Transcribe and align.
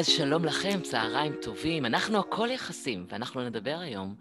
אז 0.00 0.06
שלום 0.06 0.44
לכם, 0.44 0.80
צהריים 0.82 1.32
טובים. 1.42 1.86
אנחנו 1.86 2.18
הכל 2.18 2.48
יחסים, 2.50 3.06
ואנחנו 3.08 3.44
נדבר 3.44 3.78
היום 3.80 4.14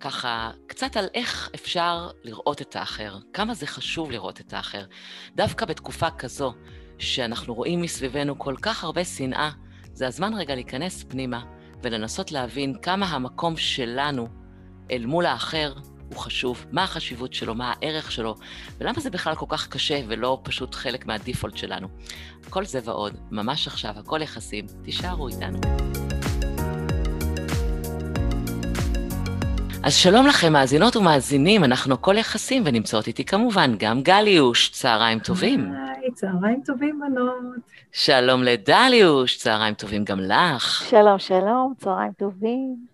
ככה 0.00 0.50
קצת 0.66 0.96
על 0.96 1.06
איך 1.14 1.50
אפשר 1.54 2.10
לראות 2.24 2.62
את 2.62 2.76
האחר, 2.76 3.18
כמה 3.32 3.54
זה 3.54 3.66
חשוב 3.66 4.10
לראות 4.10 4.40
את 4.40 4.52
האחר. 4.52 4.84
דווקא 5.36 5.66
בתקופה 5.66 6.10
כזו, 6.10 6.54
שאנחנו 6.98 7.54
רואים 7.54 7.82
מסביבנו 7.82 8.38
כל 8.38 8.54
כך 8.62 8.84
הרבה 8.84 9.04
שנאה, 9.04 9.50
זה 9.92 10.06
הזמן 10.06 10.34
רגע 10.34 10.54
להיכנס 10.54 11.04
פנימה 11.04 11.44
ולנסות 11.82 12.32
להבין 12.32 12.74
כמה 12.82 13.06
המקום 13.06 13.56
שלנו 13.56 14.28
אל 14.90 15.06
מול 15.06 15.26
האחר 15.26 15.74
הוא 16.10 16.18
חשוב, 16.18 16.66
מה 16.72 16.84
החשיבות 16.84 17.34
שלו, 17.34 17.54
מה 17.54 17.72
הערך 17.72 18.12
שלו, 18.12 18.34
ולמה 18.78 19.00
זה 19.00 19.10
בכלל 19.10 19.34
כל 19.34 19.46
כך 19.48 19.68
קשה 19.68 20.00
ולא 20.08 20.40
פשוט 20.42 20.74
חלק 20.74 21.06
מהדיפולט 21.06 21.56
שלנו. 21.56 21.88
כל 22.50 22.64
זה 22.64 22.80
ועוד, 22.84 23.16
ממש 23.30 23.66
עכשיו, 23.66 23.94
הכל 23.96 24.22
יחסים, 24.22 24.66
תישארו 24.82 25.28
איתנו. 25.28 25.58
אז 29.82 29.94
שלום 29.94 30.26
לכם, 30.26 30.52
מאזינות 30.52 30.96
ומאזינים, 30.96 31.64
אנחנו 31.64 31.94
הכל 31.94 32.16
יחסים, 32.18 32.62
ונמצאות 32.66 33.06
איתי 33.06 33.24
כמובן 33.24 33.74
גם 33.78 34.02
גליוש, 34.02 34.70
צהריים 34.70 35.18
טובים. 35.18 35.72
היי, 35.72 36.10
צהריים 36.14 36.62
טובים, 36.66 37.00
בנות. 37.00 37.60
שלום 37.92 38.42
לדליוש, 38.42 39.36
צהריים 39.36 39.74
טובים 39.74 40.04
גם 40.04 40.20
לך. 40.20 40.86
שלום, 40.90 41.18
שלום, 41.18 41.74
צהריים 41.78 42.12
טובים. 42.12 42.89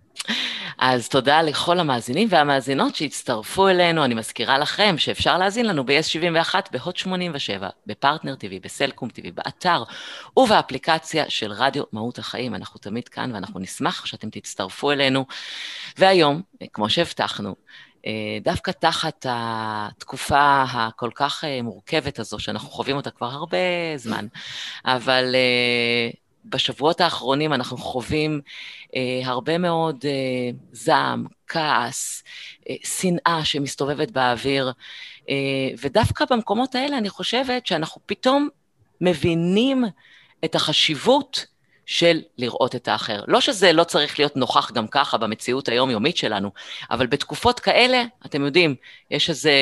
אז 0.79 1.09
תודה 1.09 1.43
לכל 1.43 1.81
המאזינים 1.81 2.29
והמאזינות 2.31 2.97
שהצטרפו 2.97 3.69
אלינו. 3.69 4.05
אני 4.05 4.15
מזכירה 4.15 4.59
לכם 4.59 4.95
שאפשר 4.99 5.39
להאזין 5.39 5.67
לנו 5.67 5.87
ב-S71, 5.87 6.55
בהוט 6.73 6.97
87, 6.97 7.69
בפרטנר 7.87 8.35
TV, 8.35 8.65
בסלקום 8.65 9.09
TV, 9.09 9.31
באתר 9.35 9.83
ובאפליקציה 10.37 11.25
של 11.29 11.53
רדיו 11.53 11.85
מהות 11.93 12.19
החיים. 12.19 12.55
אנחנו 12.55 12.81
תמיד 12.81 13.09
כאן 13.09 13.35
ואנחנו 13.35 13.61
נשמח 13.61 14.07
שאתם 14.07 14.31
תצטרפו 14.31 14.91
אלינו. 14.91 15.27
והיום, 15.99 16.43
כמו 16.73 16.91
שהבטחנו, 16.91 17.55
אה, 18.07 18.39
דווקא 18.43 18.71
תחת 18.71 19.27
התקופה 19.29 20.65
הכל 20.69 21.11
כך 21.15 21.45
אה, 21.45 21.63
מורכבת 21.63 22.19
הזו, 22.19 22.39
שאנחנו 22.39 22.69
חווים 22.69 22.97
אותה 22.97 23.11
כבר 23.11 23.27
הרבה 23.27 23.57
זמן, 23.97 24.27
אבל 24.85 25.35
אה, 25.35 26.11
בשבועות 26.49 27.01
האחרונים 27.01 27.53
אנחנו 27.53 27.77
חווים 27.77 28.41
אה, 28.97 29.21
הרבה 29.25 29.59
מאוד 29.59 30.05
אה, 30.05 30.11
זעם, 30.73 31.27
כעס, 31.49 32.23
אה, 32.71 32.75
שנאה 32.85 33.45
שמסתובבת 33.45 34.11
באוויר, 34.11 34.73
אה, 35.29 35.35
ודווקא 35.81 36.25
במקומות 36.31 36.75
האלה 36.75 36.99
אני 36.99 37.11
חושבת 37.11 37.67
שאנחנו 37.67 38.01
פתאום 38.07 38.49
מבינים 39.01 39.85
את 40.45 40.55
החשיבות 40.55 41.47
של 41.87 42.21
לראות 42.39 42.75
את 42.75 42.89
האחר. 42.89 43.25
לא 43.29 43.41
שזה 43.41 43.73
לא 43.73 43.85
צריך 43.85 44.19
להיות 44.19 44.37
נוכח 44.37 44.73
גם 44.73 44.87
ככה 44.87 45.19
במציאות 45.19 45.69
היומיומית 45.69 46.17
שלנו, 46.17 46.51
אבל 46.91 47.07
בתקופות 47.07 47.61
כאלה, 47.61 48.05
אתם 48.27 48.45
יודעים, 48.45 48.75
יש 49.11 49.31
איזה 49.31 49.53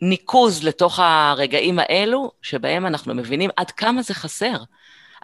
ניקוז 0.00 0.64
לתוך 0.64 0.98
הרגעים 1.02 1.78
האלו, 1.78 2.30
שבהם 2.42 2.86
אנחנו 2.86 3.14
מבינים 3.14 3.50
עד 3.56 3.70
כמה 3.70 4.02
זה 4.02 4.14
חסר. 4.14 4.56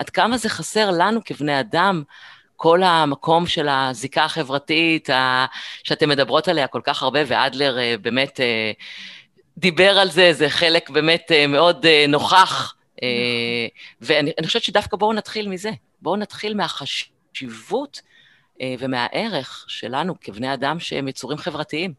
עד 0.02 0.10
כמה 0.10 0.36
זה 0.36 0.48
חסר 0.48 0.90
לנו 0.90 1.20
כבני 1.24 1.60
אדם, 1.60 2.02
כל 2.56 2.82
המקום 2.82 3.46
של 3.46 3.68
הזיקה 3.68 4.24
החברתית 4.24 5.10
ה... 5.10 5.46
שאתן 5.84 6.08
מדברות 6.08 6.48
עליה 6.48 6.66
כל 6.66 6.80
כך 6.84 7.02
הרבה, 7.02 7.20
ואדלר 7.26 7.78
אה, 7.78 7.94
באמת 8.02 8.40
אה, 8.40 8.72
דיבר 9.58 9.98
על 9.98 10.10
זה, 10.10 10.32
זה 10.32 10.50
חלק 10.50 10.90
באמת 10.90 11.32
אה, 11.32 11.46
מאוד 11.46 11.86
נוכח, 12.08 12.74
ואני 14.00 14.32
חושבת 14.44 14.62
שדווקא 14.62 14.96
בואו 14.96 15.12
נתחיל 15.12 15.48
מזה, 15.48 15.70
בואו 16.00 16.16
נתחיל 16.16 16.54
מהחשיבות 16.54 18.00
ומהערך 18.78 19.64
שלנו 19.68 20.14
כבני 20.20 20.54
אדם 20.54 20.80
שהם 20.80 21.08
יצורים 21.08 21.38
חברתיים. 21.38 21.94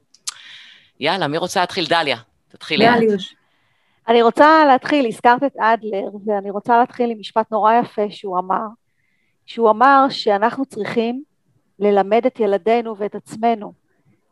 יאללה, 1.00 1.28
מי 1.28 1.38
רוצה 1.38 1.60
להתחיל? 1.60 1.86
דליה, 1.86 2.18
תתחילי. 2.50 2.86
דליוש. 2.96 3.36
אני 4.08 4.22
רוצה 4.22 4.66
להתחיל, 4.66 5.08
הזכרת 5.08 5.44
את 5.44 5.58
אדלר, 5.58 6.10
ואני 6.26 6.50
רוצה 6.50 6.78
להתחיל 6.78 7.10
עם 7.12 7.20
משפט 7.20 7.52
נורא 7.52 7.74
יפה 7.74 8.02
שהוא 8.10 8.40
אמר, 8.40 8.66
שהוא 9.46 9.70
אמר 9.70 10.06
שאנחנו 10.10 10.66
צריכים 10.66 11.24
ללמד 11.80 12.26
את 12.26 12.40
ילדינו 12.40 12.98
ואת 12.98 13.16
עצמנו 13.16 13.74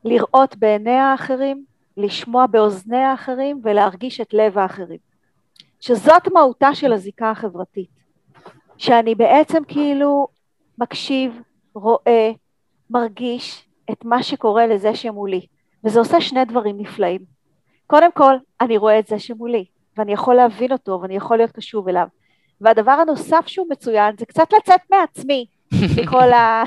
לראות 0.03 0.55
בעיני 0.55 0.95
האחרים, 0.95 1.65
לשמוע 1.97 2.45
באוזני 2.47 2.97
האחרים 2.97 3.61
ולהרגיש 3.63 4.21
את 4.21 4.33
לב 4.33 4.57
האחרים. 4.57 4.99
שזאת 5.79 6.27
מהותה 6.33 6.75
של 6.75 6.93
הזיקה 6.93 7.31
החברתית. 7.31 7.89
שאני 8.77 9.15
בעצם 9.15 9.63
כאילו 9.67 10.27
מקשיב, 10.77 11.41
רואה, 11.73 12.31
מרגיש 12.89 13.67
את 13.91 14.05
מה 14.05 14.23
שקורה 14.23 14.67
לזה 14.67 14.95
שמולי. 14.95 15.45
וזה 15.83 15.99
עושה 15.99 16.21
שני 16.21 16.45
דברים 16.45 16.77
נפלאים. 16.77 17.21
קודם 17.91 18.11
כל, 18.11 18.33
אני 18.61 18.77
רואה 18.77 18.99
את 18.99 19.07
זה 19.07 19.19
שמולי, 19.19 19.65
ואני 19.97 20.13
יכול 20.13 20.35
להבין 20.35 20.71
אותו, 20.71 20.99
ואני 21.01 21.15
יכול 21.15 21.37
להיות 21.37 21.51
קשוב 21.51 21.87
אליו. 21.87 22.07
והדבר 22.61 22.91
הנוסף 22.91 23.47
שהוא 23.47 23.67
מצוין, 23.69 24.15
זה 24.19 24.25
קצת 24.25 24.53
לצאת 24.53 24.81
מעצמי, 24.91 25.45
מכל 25.97 26.33
ה... 26.33 26.63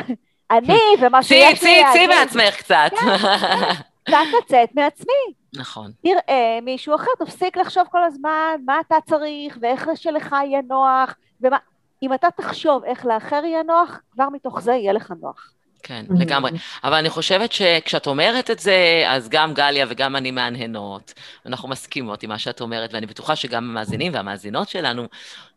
אני 0.50 0.78
ומה 1.00 1.22
שיש 1.22 1.62
לי 1.62 1.80
להגיד. 1.80 1.92
צאי, 1.92 2.06
צאי 2.06 2.06
מעצמך 2.06 2.56
קצת. 2.56 2.90
כן, 2.90 3.18
כן. 3.18 3.74
קצת 4.04 4.16
לצאת 4.38 4.68
מעצמי. 4.74 5.34
נכון. 5.54 5.90
תראה 6.02 6.58
מישהו 6.62 6.94
אחר, 6.94 7.10
תפסיק 7.18 7.56
לחשוב 7.56 7.84
כל 7.90 8.02
הזמן 8.02 8.56
מה 8.64 8.80
אתה 8.80 8.96
צריך, 9.04 9.58
ואיך 9.60 9.88
שלך 9.94 10.36
יהיה 10.44 10.60
נוח, 10.68 11.14
ומה... 11.40 11.56
אם 12.02 12.14
אתה 12.14 12.28
תחשוב 12.36 12.84
איך 12.84 13.06
לאחר 13.06 13.44
יהיה 13.44 13.62
נוח, 13.62 14.00
כבר 14.12 14.28
מתוך 14.32 14.60
זה 14.60 14.72
יהיה 14.72 14.92
לך 14.92 15.12
נוח. 15.20 15.53
כן, 15.84 16.04
mm-hmm. 16.08 16.20
לגמרי. 16.20 16.50
אבל 16.84 16.94
אני 16.94 17.10
חושבת 17.10 17.52
שכשאת 17.52 18.06
אומרת 18.06 18.50
את 18.50 18.58
זה, 18.58 19.04
אז 19.06 19.28
גם 19.28 19.54
גליה 19.54 19.86
וגם 19.88 20.16
אני 20.16 20.30
מהנהנות. 20.30 21.14
אנחנו 21.46 21.68
מסכימות 21.68 22.22
עם 22.22 22.28
מה 22.30 22.38
שאת 22.38 22.60
אומרת, 22.60 22.94
ואני 22.94 23.06
בטוחה 23.06 23.36
שגם 23.36 23.70
המאזינים 23.70 24.14
והמאזינות 24.14 24.68
שלנו 24.68 25.06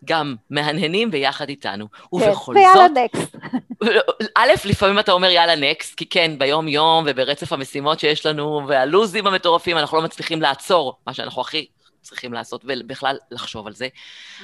גם 0.05 0.35
מהנהנים 0.49 1.11
ביחד 1.11 1.49
איתנו. 1.49 1.87
כן, 1.91 1.97
ובכל 2.11 2.29
זאת... 2.31 2.55
ויאללה 2.55 2.87
נקסט. 3.03 3.35
א', 4.35 4.51
לפעמים 4.65 4.99
אתה 4.99 5.11
אומר 5.11 5.29
יאללה 5.29 5.55
נקסט, 5.55 5.95
כי 5.95 6.05
כן, 6.05 6.31
ביום-יום 6.37 7.03
וברצף 7.07 7.53
המשימות 7.53 7.99
שיש 7.99 8.25
לנו, 8.25 8.61
והלו"זים 8.67 9.27
המטורפים, 9.27 9.77
אנחנו 9.77 9.97
לא 9.97 10.03
מצליחים 10.03 10.41
לעצור, 10.41 10.97
מה 11.07 11.13
שאנחנו 11.13 11.41
הכי 11.41 11.65
צריכים 12.07 12.33
לעשות 12.33 12.65
ובכלל 12.67 13.17
לחשוב 13.31 13.67
על 13.67 13.73
זה. 13.73 13.87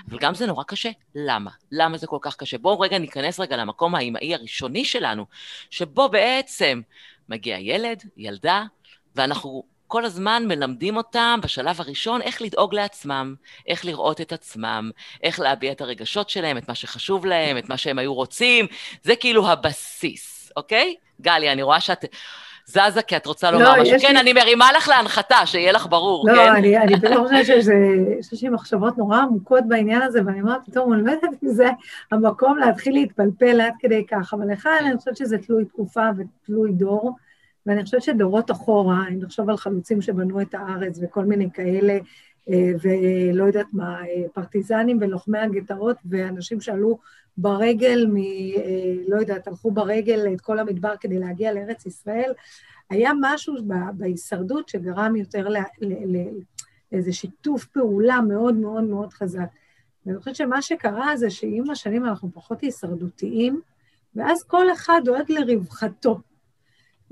אבל 0.09 0.19
גם 0.19 0.35
זה 0.35 0.45
נורא 0.45 0.63
קשה. 0.63 0.89
למה? 1.15 1.51
למה 1.71 1.97
זה 1.97 2.07
כל 2.07 2.17
כך 2.21 2.35
קשה? 2.35 2.57
בואו 2.57 2.79
רגע 2.79 2.97
ניכנס 2.97 3.39
רגע 3.39 3.57
למקום 3.57 3.95
האימהי 3.95 4.35
הראשוני 4.35 4.85
שלנו, 4.85 5.25
שבו 5.69 6.09
בעצם 6.09 6.81
מגיע 7.29 7.57
ילד, 7.59 8.03
ילדה, 8.17 8.63
ואנחנו 9.15 9.63
כל 9.87 10.05
הזמן 10.05 10.43
מלמדים 10.47 10.97
אותם 10.97 11.39
בשלב 11.43 11.81
הראשון 11.81 12.21
איך 12.21 12.41
לדאוג 12.41 12.75
לעצמם, 12.75 13.35
איך 13.67 13.85
לראות 13.85 14.21
את 14.21 14.33
עצמם, 14.33 14.91
איך 15.23 15.39
להביע 15.39 15.71
את 15.71 15.81
הרגשות 15.81 16.29
שלהם, 16.29 16.57
את 16.57 16.67
מה 16.67 16.75
שחשוב 16.75 17.25
להם, 17.25 17.57
את 17.57 17.69
מה 17.69 17.77
שהם 17.77 17.99
היו 17.99 18.13
רוצים, 18.13 18.67
זה 19.03 19.15
כאילו 19.15 19.49
הבסיס, 19.49 20.51
אוקיי? 20.57 20.95
גלי, 21.21 21.51
אני 21.51 21.61
רואה 21.61 21.79
שאת... 21.79 22.05
זזה, 22.65 23.01
כי 23.07 23.17
את 23.17 23.25
רוצה 23.25 23.51
לומר 23.51 23.75
לא, 23.75 23.81
משהו. 23.81 23.99
כן, 23.99 24.13
לי... 24.13 24.19
אני 24.19 24.33
מרימה 24.33 24.71
לך 24.77 24.89
להנחתה, 24.89 25.45
שיהיה 25.45 25.71
לך 25.71 25.87
ברור, 25.89 26.27
לא, 26.27 26.33
כן? 26.33 26.53
לא, 26.53 26.57
אני, 26.57 26.77
אני 26.77 26.99
פתאום 27.01 27.27
חושבת 27.27 27.45
שיש 27.45 28.43
לי 28.43 28.49
מחשבות 28.49 28.97
נורא 28.97 29.17
עמוקות 29.17 29.63
בעניין 29.67 30.01
הזה, 30.01 30.19
ואני 30.25 30.41
אומרת, 30.41 30.65
פתאום, 30.65 30.93
אני 30.93 31.03
לא 31.03 31.11
יודעת 31.11 31.43
אם 31.43 31.49
זה 31.49 31.67
המקום 32.11 32.57
להתחיל 32.57 32.93
להתפלפל 32.93 33.61
עד 33.61 33.73
כדי 33.79 34.05
כך, 34.07 34.33
אבל 34.33 34.51
לך, 34.51 34.69
אני 34.79 34.97
חושבת 34.97 35.17
שזה 35.17 35.37
תלוי 35.37 35.65
תקופה 35.65 36.05
ותלוי 36.17 36.71
דור, 36.71 37.15
ואני 37.65 37.83
חושבת 37.83 38.03
שדורות 38.03 38.51
אחורה, 38.51 39.03
אם 39.09 39.19
נחשוב 39.19 39.49
על 39.49 39.57
חלוצים 39.57 40.01
שבנו 40.01 40.41
את 40.41 40.53
הארץ 40.53 40.99
וכל 41.01 41.25
מיני 41.25 41.49
כאלה, 41.53 41.97
ולא 42.47 43.43
יודעת 43.43 43.65
מה, 43.73 44.01
אה, 44.01 44.23
פרטיזנים 44.33 44.97
ולוחמי 45.01 45.39
הגטאות, 45.39 45.97
ואנשים 46.05 46.61
שעלו 46.61 46.99
ברגל, 47.37 48.07
מ, 48.13 48.17
אה, 48.17 48.93
לא 49.07 49.17
יודעת, 49.17 49.47
הלכו 49.47 49.71
ברגל 49.71 50.33
את 50.33 50.41
כל 50.41 50.59
המדבר 50.59 50.93
כדי 50.99 51.19
להגיע 51.19 51.53
לארץ 51.53 51.85
ישראל, 51.85 52.31
היה 52.89 53.11
משהו 53.21 53.55
בהישרדות 53.93 54.69
שגרם 54.69 55.15
יותר 55.15 55.47
לאיזה 56.91 57.13
שיתוף 57.13 57.65
פעולה 57.65 58.21
מאוד 58.21 58.55
מאוד 58.55 58.83
מאוד 58.83 59.13
חזק. 59.13 59.47
ואני 60.05 60.17
חושבת 60.17 60.35
שמה 60.35 60.61
שקרה 60.61 61.17
זה 61.17 61.29
שעם 61.29 61.69
השנים 61.69 62.05
אנחנו 62.05 62.29
פחות 62.33 62.61
הישרדותיים, 62.61 63.61
ואז 64.15 64.43
כל 64.43 64.71
אחד 64.71 65.01
דואג 65.05 65.31
לרווחתו. 65.31 66.19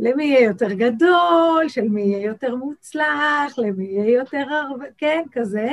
למי 0.01 0.24
יהיה 0.24 0.44
יותר 0.44 0.74
גדול, 0.74 1.65
של 1.68 1.89
מי 1.89 2.01
יהיה 2.01 2.25
יותר 2.25 2.56
מוצלח, 2.56 3.57
למי 3.57 3.86
יהיה 3.86 4.13
יותר 4.13 4.45
הרבה, 4.53 4.86
כן, 4.98 5.24
כזה. 5.31 5.69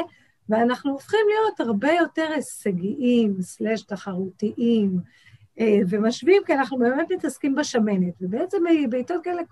ואנחנו 0.48 0.92
הופכים 0.92 1.20
להיות 1.28 1.60
הרבה 1.60 1.92
יותר 1.92 2.28
הישגיים, 2.34 3.42
סלש 3.42 3.82
תחרותיים, 3.82 4.98
אה, 5.60 5.78
ומשווים, 5.88 6.42
כי 6.46 6.54
אנחנו 6.54 6.78
באמת 6.78 7.12
מתעסקים 7.12 7.54
בשמנת. 7.54 8.14
ובעצם 8.20 8.58
בעיתות 8.90 9.25
כאלה, 9.25 9.42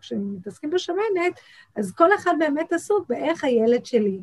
כשמתעסקים 0.00 0.70
בשמנת, 0.70 1.40
אז 1.76 1.92
כל 1.92 2.14
אחד 2.14 2.34
באמת 2.38 2.72
עסוק 2.72 3.08
באיך 3.08 3.44
הילד 3.44 3.86
שלי, 3.86 4.20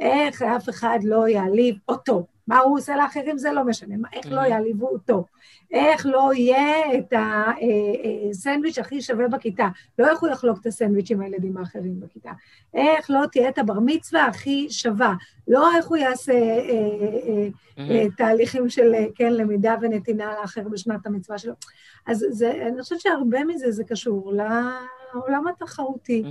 איך 0.00 0.42
אף 0.42 0.68
אחד 0.68 0.98
לא 1.02 1.28
יעליב 1.28 1.76
אותו, 1.88 2.26
מה 2.46 2.58
הוא 2.58 2.78
עושה 2.78 2.96
לאחרים 2.96 3.38
זה 3.38 3.52
לא 3.52 3.64
משנה, 3.64 4.08
איך 4.12 4.26
לא 4.30 4.40
יעליבו 4.40 4.88
אותו, 4.88 5.24
איך 5.70 6.06
לא 6.06 6.30
יהיה 6.34 6.98
את 6.98 7.12
הסנדוויץ' 8.30 8.78
הכי 8.78 9.02
שווה 9.02 9.28
בכיתה, 9.28 9.68
לא 9.98 10.08
איך 10.10 10.20
הוא 10.20 10.28
יחלוק 10.28 10.60
את 10.60 10.66
הסנדוויץ' 10.66 11.10
עם 11.10 11.20
הילדים 11.20 11.56
האחרים 11.56 12.00
בכיתה, 12.00 12.30
איך 12.74 13.10
לא 13.10 13.26
תהיה 13.32 13.48
את 13.48 13.58
הבר 13.58 13.78
מצווה 13.84 14.24
הכי 14.24 14.66
שווה, 14.70 15.14
לא 15.48 15.76
איך 15.76 15.86
הוא 15.86 15.96
יעשה 15.96 16.32
אה, 16.32 16.68
אה, 17.28 17.48
אה, 17.78 18.06
תהליכים 18.16 18.68
של, 18.68 18.92
כן, 19.14 19.32
למידה 19.32 19.74
ונתינה 19.80 20.32
לאחר 20.40 20.68
בשנת 20.68 21.06
המצווה 21.06 21.38
שלו. 21.38 21.54
אז 22.06 22.26
זה, 22.30 22.52
אני 22.66 22.82
חושבת 22.82 23.00
שהרבה 23.00 23.44
מזה 23.44 23.70
זה 23.70 23.84
קשור 23.84 24.32
לעולם 25.14 25.44
התחרותי. 25.48 26.22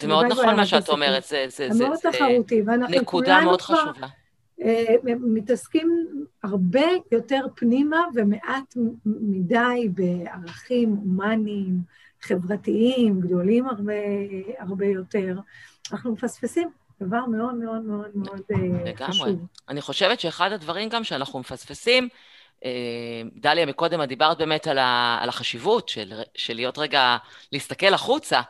זה 0.00 0.08
מאוד 0.08 0.26
נכון 0.26 0.56
מה 0.56 0.66
שאת 0.66 0.88
אומרת, 0.88 1.24
זה, 1.24 1.44
זה, 1.48 1.68
זה, 1.70 1.84
מאוד 1.84 1.98
תחרותי, 1.98 2.62
ואנחנו 2.66 2.96
נקודה 3.00 3.40
מאוד 3.40 3.60
חשובה. 3.60 4.06
אה, 4.62 4.94
מתעסקים 5.04 6.06
הרבה 6.42 6.86
יותר 7.12 7.40
פנימה 7.54 8.04
ומעט 8.14 8.76
מדי 9.06 9.88
בערכים 9.94 10.90
הומניים, 10.90 11.80
חברתיים, 12.20 13.20
גדולים 13.20 13.66
הרבה, 13.66 13.92
הרבה 14.58 14.86
יותר. 14.86 15.38
אנחנו 15.92 16.12
מפספסים 16.12 16.68
דבר 17.00 17.26
מאוד 17.26 17.54
מאוד 17.54 17.82
מאוד 17.82 18.10
מאוד 18.14 18.40
אה, 18.50 19.06
חשוב. 19.06 19.26
לגמרי. 19.26 19.36
אני 19.68 19.80
חושבת 19.80 20.20
שאחד 20.20 20.52
הדברים 20.52 20.88
גם 20.88 21.04
שאנחנו 21.04 21.38
מפספסים, 21.38 22.08
דליה, 23.34 23.66
מקודם 23.66 24.02
את 24.02 24.08
דיברת 24.08 24.38
באמת 24.38 24.66
על, 24.66 24.78
ה, 24.78 25.18
על 25.22 25.28
החשיבות 25.28 25.88
של, 25.88 26.12
של 26.34 26.54
להיות 26.54 26.78
רגע, 26.78 27.16
להסתכל 27.52 27.94
החוצה. 27.94 28.40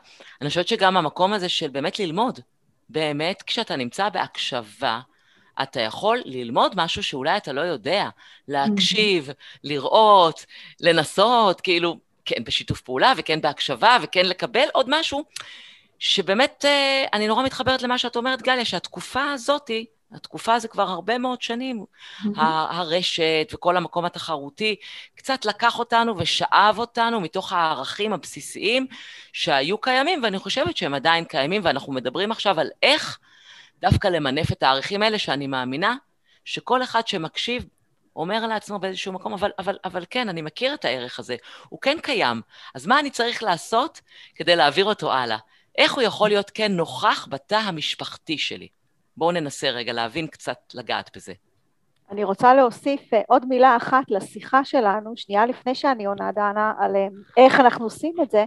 אני 0.41 0.49
חושבת 0.49 0.69
שגם 0.69 0.97
המקום 0.97 1.33
הזה 1.33 1.49
של 1.49 1.69
באמת 1.69 1.99
ללמוד, 1.99 2.41
באמת 2.89 3.43
כשאתה 3.43 3.77
נמצא 3.77 4.09
בהקשבה, 4.09 5.01
אתה 5.63 5.81
יכול 5.81 6.23
ללמוד 6.25 6.73
משהו 6.77 7.03
שאולי 7.03 7.37
אתה 7.37 7.53
לא 7.53 7.61
יודע, 7.61 8.09
להקשיב, 8.49 9.29
לראות, 9.65 10.47
לנסות, 10.81 11.61
כאילו, 11.61 11.97
כן 12.25 12.45
בשיתוף 12.45 12.81
פעולה 12.81 13.13
וכן 13.17 13.41
בהקשבה 13.41 13.97
וכן 14.03 14.27
לקבל 14.27 14.67
עוד 14.73 14.87
משהו, 14.89 15.25
שבאמת, 15.99 16.65
אה, 16.65 17.05
אני 17.13 17.27
נורא 17.27 17.43
מתחברת 17.43 17.83
למה 17.83 17.99
שאת 17.99 18.17
אומרת, 18.17 18.43
גליה, 18.43 18.65
שהתקופה 18.65 19.33
הזאתי, 19.33 19.87
התקופה 20.13 20.59
זה 20.59 20.69
כבר 20.69 20.89
הרבה 20.89 21.19
מאוד 21.19 21.43
שנים, 21.43 21.85
mm-hmm. 21.85 22.41
הרשת 22.71 23.51
וכל 23.53 23.77
המקום 23.77 24.05
התחרותי, 24.05 24.77
קצת 25.15 25.45
לקח 25.45 25.79
אותנו 25.79 26.19
ושאב 26.19 26.79
אותנו 26.79 27.21
מתוך 27.21 27.53
הערכים 27.53 28.13
הבסיסיים 28.13 28.87
שהיו 29.33 29.79
קיימים, 29.79 30.23
ואני 30.23 30.39
חושבת 30.39 30.77
שהם 30.77 30.95
עדיין 30.95 31.25
קיימים, 31.25 31.63
ואנחנו 31.65 31.93
מדברים 31.93 32.33
עכשיו 32.33 32.61
על 32.61 32.71
איך 32.83 33.19
דווקא 33.79 34.09
למנף 34.09 34.53
את 34.53 34.63
הערכים 34.63 35.03
האלה, 35.03 35.19
שאני 35.19 35.47
מאמינה 35.47 35.97
שכל 36.45 36.83
אחד 36.83 37.07
שמקשיב 37.07 37.67
אומר 38.17 38.47
לעצמו 38.47 38.79
באיזשהו 38.79 39.13
מקום, 39.13 39.33
אבל, 39.33 39.51
אבל, 39.59 39.77
אבל 39.85 40.05
כן, 40.11 40.29
אני 40.29 40.43
מכיר 40.43 40.75
את 40.75 40.85
הערך 40.85 41.19
הזה, 41.19 41.37
הוא 41.69 41.81
כן 41.81 41.99
קיים, 42.03 42.43
אז 42.75 42.87
מה 42.87 42.99
אני 42.99 43.11
צריך 43.11 43.43
לעשות 43.43 44.01
כדי 44.35 44.57
להעביר 44.57 44.85
אותו 44.85 45.13
הלאה? 45.13 45.39
איך 45.79 45.93
הוא 45.93 46.03
יכול 46.03 46.29
להיות 46.29 46.51
כן 46.55 46.73
נוכח 46.73 47.27
בתא 47.31 47.55
המשפחתי 47.55 48.39
שלי? 48.39 48.69
בואו 49.17 49.33
ננסה 49.33 49.71
רגע 49.71 49.93
להבין 49.93 50.27
קצת, 50.27 50.59
לגעת 50.75 51.17
בזה. 51.17 51.33
אני 52.11 52.25
רוצה 52.25 52.55
להוסיף 52.55 53.15
אה, 53.15 53.23
עוד 53.29 53.47
מילה 53.47 53.77
אחת 53.77 54.05
לשיחה 54.11 54.65
שלנו, 54.65 55.13
שנייה 55.17 55.47
לפני 55.47 55.75
שאני 55.75 56.05
עונה 56.07 56.33
דנה, 56.33 56.73
על 56.79 56.97
אה, 56.97 57.07
איך 57.37 57.61
אנחנו 57.61 57.85
עושים 57.85 58.15
את 58.23 58.31
זה. 58.31 58.45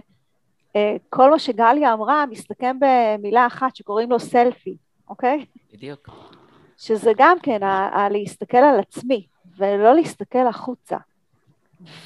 אה, 0.76 0.96
כל 1.10 1.30
מה 1.30 1.38
שגליה 1.38 1.92
אמרה 1.92 2.26
מסתכם 2.26 2.76
במילה 2.80 3.46
אחת 3.46 3.76
שקוראים 3.76 4.10
לו 4.10 4.20
סלפי. 4.20 4.76
אוקיי? 5.08 5.46
בדיוק. 5.72 6.08
שזה 6.76 7.12
גם 7.16 7.36
כן, 7.42 7.62
ה- 7.62 7.88
ה- 7.98 8.08
להסתכל 8.08 8.56
על 8.56 8.80
עצמי 8.80 9.26
ולא 9.58 9.94
להסתכל 9.94 10.46
החוצה. 10.46 10.96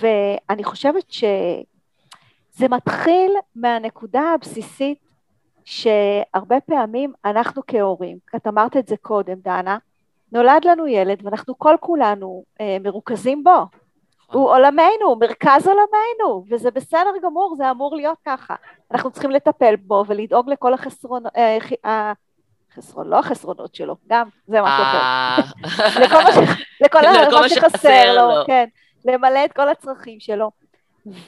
ואני 0.00 0.64
חושבת 0.64 1.10
שזה 1.10 2.68
מתחיל 2.70 3.32
מהנקודה 3.56 4.22
הבסיסית 4.34 5.07
שהרבה 5.68 6.60
פעמים 6.60 7.12
אנחנו 7.24 7.62
כהורים, 7.66 8.18
את 8.36 8.46
אמרת 8.46 8.76
את 8.76 8.88
זה 8.88 8.96
קודם, 8.96 9.34
דנה, 9.34 9.78
נולד 10.32 10.64
לנו 10.64 10.86
ילד 10.86 11.26
ואנחנו 11.26 11.58
כל 11.58 11.74
כולנו 11.80 12.44
אה, 12.60 12.76
מרוכזים 12.80 13.44
בו. 13.44 13.50
נכון. 13.50 14.40
הוא 14.40 14.50
עולמנו, 14.50 15.16
מרכז 15.20 15.66
עולמנו, 15.66 16.44
וזה 16.50 16.70
בסדר 16.70 17.10
גמור, 17.22 17.54
זה 17.56 17.70
אמור 17.70 17.96
להיות 17.96 18.18
ככה. 18.26 18.54
אנחנו 18.92 19.10
צריכים 19.10 19.30
לטפל 19.30 19.76
בו 19.76 20.04
ולדאוג 20.08 20.50
לכל 20.50 20.74
החסרונות, 20.74 21.32
אה, 21.84 22.12
חסרון, 22.74 23.08
לא 23.08 23.18
החסרונות 23.18 23.74
שלו, 23.74 23.96
גם 24.08 24.28
זה 24.46 24.62
משהו 24.62 24.82
אחר. 24.82 24.98
אה. 24.98 25.38
לכל 26.80 27.02
מה 27.40 27.48
שחסר 27.54 28.14
לו, 28.14 28.46
כן, 28.46 28.64
למלא 29.04 29.44
את 29.44 29.52
כל 29.52 29.68
הצרכים 29.68 30.20
שלו. 30.20 30.50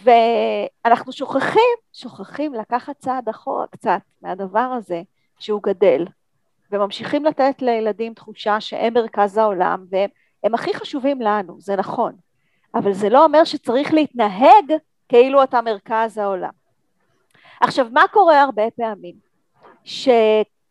ואנחנו 0.02 1.12
שוכחים, 1.12 1.76
שוכחים 1.92 2.54
לקחת 2.54 2.98
צעד 2.98 3.28
אחורה 3.28 3.66
קצת 3.66 4.00
מהדבר 4.22 4.58
הזה 4.58 5.02
שהוא 5.38 5.62
גדל, 5.62 6.06
וממשיכים 6.72 7.24
לתת 7.24 7.62
לילדים 7.62 8.14
תחושה 8.14 8.60
שהם 8.60 8.94
מרכז 8.94 9.38
העולם, 9.38 9.84
והם 9.90 10.54
הכי 10.54 10.74
חשובים 10.74 11.20
לנו, 11.20 11.60
זה 11.60 11.76
נכון, 11.76 12.12
אבל 12.74 12.92
זה 12.92 13.08
לא 13.08 13.24
אומר 13.24 13.44
שצריך 13.44 13.94
להתנהג 13.94 14.72
כאילו 15.08 15.42
אתה 15.42 15.62
מרכז 15.62 16.18
העולם. 16.18 16.50
עכשיו, 17.60 17.86
מה 17.92 18.02
קורה 18.12 18.42
הרבה 18.42 18.70
פעמים? 18.76 19.14
ש... 19.84 20.08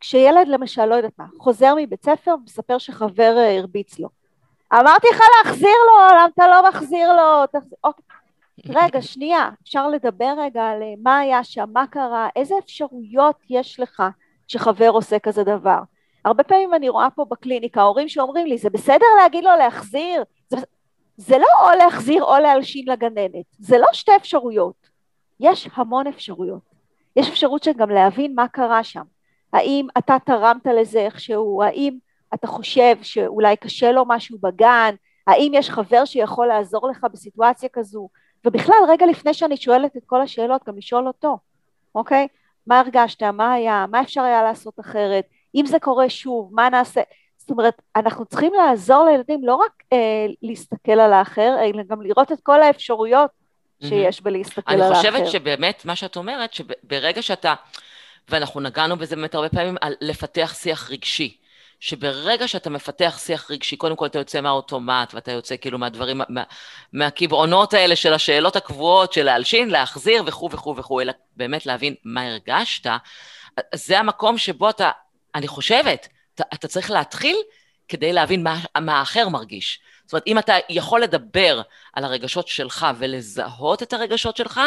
כשילד 0.00 0.48
למשל, 0.48 0.84
לא 0.84 0.94
יודעת 0.94 1.18
מה, 1.18 1.26
חוזר 1.38 1.74
מבית 1.76 2.04
ספר 2.04 2.34
ומספר 2.40 2.78
שחבר 2.78 3.34
אה, 3.38 3.58
הרביץ 3.58 3.98
לו. 3.98 4.08
אמרתי 4.72 5.06
לך 5.12 5.20
להחזיר 5.36 5.76
לו, 5.86 6.08
למה 6.10 6.28
אתה 6.34 6.48
לא 6.48 6.68
מחזיר 6.68 7.12
לו? 7.12 7.46
תחזיר... 7.46 7.78
אוקיי. 7.84 8.04
רגע, 8.68 9.02
שנייה, 9.02 9.50
אפשר 9.62 9.88
לדבר 9.88 10.34
רגע 10.38 10.62
על 10.62 10.82
אה, 10.82 10.94
מה 11.02 11.18
היה 11.18 11.44
שם, 11.44 11.64
מה 11.72 11.86
קרה, 11.86 12.28
איזה 12.36 12.54
אפשרויות 12.64 13.36
יש 13.50 13.80
לך 13.80 14.02
שחבר 14.48 14.88
עושה 14.88 15.18
כזה 15.18 15.44
דבר. 15.44 15.78
הרבה 16.24 16.42
פעמים 16.42 16.74
אני 16.74 16.88
רואה 16.88 17.10
פה 17.10 17.24
בקליניקה 17.24 17.82
הורים 17.82 18.08
שאומרים 18.08 18.46
לי, 18.46 18.58
זה 18.58 18.70
בסדר 18.70 19.06
להגיד 19.22 19.44
לו 19.44 19.50
להחזיר? 19.58 20.22
זה, 20.48 20.56
זה 21.16 21.38
לא 21.38 21.70
או 21.70 21.78
להחזיר 21.78 22.24
או 22.24 22.38
להלשין 22.42 22.88
לגננת, 22.88 23.44
זה 23.58 23.78
לא 23.78 23.86
שתי 23.92 24.12
אפשרויות. 24.16 24.90
יש 25.40 25.68
המון 25.74 26.06
אפשרויות. 26.06 26.70
יש 27.16 27.28
אפשרות 27.28 27.62
שגם 27.62 27.90
להבין 27.90 28.34
מה 28.34 28.48
קרה 28.48 28.84
שם. 28.84 29.02
האם 29.52 29.86
אתה 29.98 30.16
תרמת 30.26 30.66
לזה 30.66 30.98
איכשהו, 30.98 31.62
האם 31.62 31.98
אתה 32.34 32.46
חושב 32.46 32.96
שאולי 33.02 33.56
קשה 33.56 33.92
לו 33.92 34.04
משהו 34.08 34.38
בגן, 34.42 34.94
האם 35.26 35.52
יש 35.54 35.70
חבר 35.70 36.04
שיכול 36.04 36.46
לעזור 36.46 36.88
לך 36.88 37.06
בסיטואציה 37.12 37.68
כזו, 37.72 38.08
ובכלל 38.44 38.74
רגע 38.88 39.06
לפני 39.06 39.34
שאני 39.34 39.56
שואלת 39.56 39.96
את 39.96 40.02
כל 40.06 40.20
השאלות 40.20 40.60
גם 40.66 40.76
לשאול 40.76 41.06
אותו, 41.06 41.38
אוקיי? 41.94 42.28
מה 42.66 42.80
הרגשת, 42.80 43.22
מה 43.22 43.52
היה, 43.52 43.86
מה 43.90 44.00
אפשר 44.00 44.22
היה 44.22 44.42
לעשות 44.42 44.80
אחרת, 44.80 45.24
אם 45.54 45.66
זה 45.66 45.78
קורה 45.78 46.10
שוב, 46.10 46.50
מה 46.52 46.68
נעשה, 46.68 47.00
זאת 47.36 47.50
אומרת 47.50 47.82
אנחנו 47.96 48.24
צריכים 48.24 48.52
לעזור 48.54 49.04
לילדים 49.04 49.44
לא 49.44 49.54
רק 49.54 49.72
אה, 49.92 50.26
להסתכל 50.42 50.92
על 51.00 51.12
האחר, 51.12 51.56
אלא 51.60 51.82
גם 51.82 52.02
לראות 52.02 52.32
את 52.32 52.38
כל 52.42 52.62
האפשרויות 52.62 53.30
שיש 53.82 54.20
בלהסתכל 54.20 54.72
על 54.72 54.82
האחר. 54.82 55.08
אני 55.08 55.18
חושבת 55.18 55.26
שבאמת 55.26 55.84
מה 55.84 55.96
שאת 55.96 56.16
אומרת, 56.16 56.52
שברגע 56.54 57.22
שאתה 57.22 57.54
ואנחנו 58.28 58.60
נגענו 58.60 58.96
בזה 58.96 59.16
באמת 59.16 59.34
הרבה 59.34 59.48
פעמים, 59.48 59.76
על 59.80 59.94
לפתח 60.00 60.54
שיח 60.58 60.90
רגשי. 60.90 61.36
שברגע 61.80 62.48
שאתה 62.48 62.70
מפתח 62.70 63.18
שיח 63.24 63.50
רגשי, 63.50 63.76
קודם 63.76 63.96
כל 63.96 64.06
אתה 64.06 64.18
יוצא 64.18 64.40
מהאוטומט, 64.40 65.14
ואתה 65.14 65.32
יוצא 65.32 65.56
כאילו 65.56 65.78
מהדברים, 65.78 66.20
מה, 66.28 66.42
מהקבעונות 66.92 67.74
האלה 67.74 67.96
של 67.96 68.12
השאלות 68.12 68.56
הקבועות, 68.56 69.12
של 69.12 69.22
להלשין, 69.22 69.70
להחזיר 69.70 70.22
וכו' 70.26 70.50
וכו' 70.52 70.76
וכו', 70.76 71.00
אלא 71.00 71.12
באמת 71.36 71.66
להבין 71.66 71.94
מה 72.04 72.26
הרגשת, 72.26 72.90
זה 73.74 73.98
המקום 73.98 74.38
שבו 74.38 74.70
אתה, 74.70 74.90
אני 75.34 75.48
חושבת, 75.48 76.08
אתה, 76.34 76.44
אתה 76.54 76.68
צריך 76.68 76.90
להתחיל 76.90 77.36
כדי 77.88 78.12
להבין 78.12 78.42
מה, 78.42 78.60
מה 78.80 78.98
האחר 78.98 79.28
מרגיש. 79.28 79.80
זאת 80.10 80.12
אומרת, 80.12 80.26
אם 80.26 80.38
אתה 80.38 80.54
יכול 80.68 81.02
לדבר 81.02 81.62
על 81.92 82.04
הרגשות 82.04 82.48
שלך 82.48 82.86
ולזהות 82.98 83.82
את 83.82 83.92
הרגשות 83.92 84.36
שלך, 84.36 84.60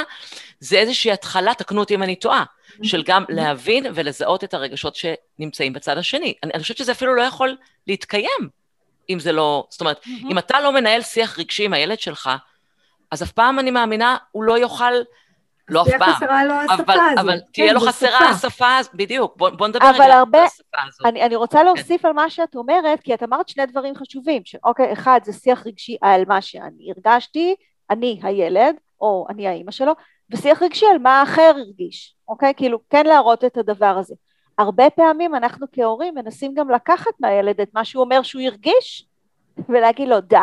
זה 0.59 0.77
איזושהי 0.77 1.11
התחלה, 1.11 1.53
תקנו 1.53 1.79
אותי 1.79 1.95
אם 1.95 2.03
אני 2.03 2.15
טועה, 2.15 2.43
של 2.83 3.03
גם 3.05 3.23
להבין 3.29 3.85
ולזהות 3.93 4.43
את 4.43 4.53
הרגשות 4.53 4.95
שנמצאים 4.95 5.73
בצד 5.73 5.97
השני. 5.97 6.33
אני, 6.43 6.51
אני 6.53 6.61
חושבת 6.61 6.77
שזה 6.77 6.91
אפילו 6.91 7.15
לא 7.15 7.21
יכול 7.21 7.57
להתקיים 7.87 8.49
אם 9.09 9.19
זה 9.19 9.31
לא, 9.31 9.67
זאת 9.69 9.81
אומרת, 9.81 10.05
אם 10.31 10.37
אתה 10.37 10.61
לא 10.61 10.71
מנהל 10.71 11.01
שיח 11.01 11.39
רגשי 11.39 11.65
עם 11.65 11.73
הילד 11.73 11.99
שלך, 11.99 12.29
אז 13.11 13.23
אף 13.23 13.31
פעם 13.31 13.59
אני 13.59 13.71
מאמינה, 13.71 14.17
הוא 14.31 14.43
לא 14.43 14.57
יוכל 14.57 14.93
לא 15.69 15.81
אף 15.81 15.87
פעם. 15.99 16.13
חסרה 16.13 16.45
לו 16.45 16.53
השפה 16.53 16.83
אבל, 16.83 16.99
הזאת. 16.99 17.17
אבל 17.17 17.39
תהיה 17.53 17.67
כן, 17.67 17.73
לו 17.73 17.79
חסרה 17.79 18.29
השפה, 18.29 18.77
הזאת, 18.77 18.95
בדיוק, 18.95 19.37
בוא, 19.37 19.49
בוא 19.49 19.67
נדבר 19.67 19.85
רגע 19.85 20.15
הרבה, 20.15 20.39
על 20.39 20.45
השפה 20.45 20.77
הזאת. 20.87 21.05
אני, 21.05 21.23
אני 21.23 21.35
רוצה 21.35 21.63
להוסיף 21.63 22.01
כן. 22.01 22.07
על 22.07 22.13
מה 22.13 22.29
שאת 22.29 22.55
אומרת, 22.55 23.01
כי 23.01 23.13
את 23.13 23.23
אמרת 23.23 23.49
שני 23.49 23.65
דברים 23.65 23.95
חשובים, 23.95 24.41
שאוקיי, 24.45 24.93
אחד 24.93 25.19
זה 25.23 25.33
שיח 25.33 25.67
רגשי 25.67 25.97
על 26.01 26.23
מה 26.27 26.41
שאני 26.41 26.91
הרגשתי, 26.95 27.55
אני 27.89 28.19
הילד, 28.23 28.75
או 29.01 29.25
אני 29.29 29.47
האימא 29.47 29.71
שלו, 29.71 29.93
ושיח 30.29 30.63
רגשי 30.63 30.85
על 30.85 30.97
מה 30.97 31.19
האחר 31.19 31.53
הרגיש, 31.57 32.15
אוקיי? 32.27 32.53
כאילו, 32.57 32.79
כן 32.89 33.05
להראות 33.05 33.43
את 33.43 33.57
הדבר 33.57 33.97
הזה. 33.99 34.15
הרבה 34.57 34.89
פעמים 34.89 35.35
אנחנו 35.35 35.65
כהורים 35.71 36.15
מנסים 36.15 36.53
גם 36.53 36.69
לקחת 36.69 37.11
מהילד 37.19 37.61
את 37.61 37.69
מה 37.73 37.85
שהוא 37.85 38.03
אומר 38.03 38.21
שהוא 38.21 38.41
הרגיש, 38.41 39.07
ולהגיד 39.69 40.07
לו, 40.07 40.21
די, 40.21 40.37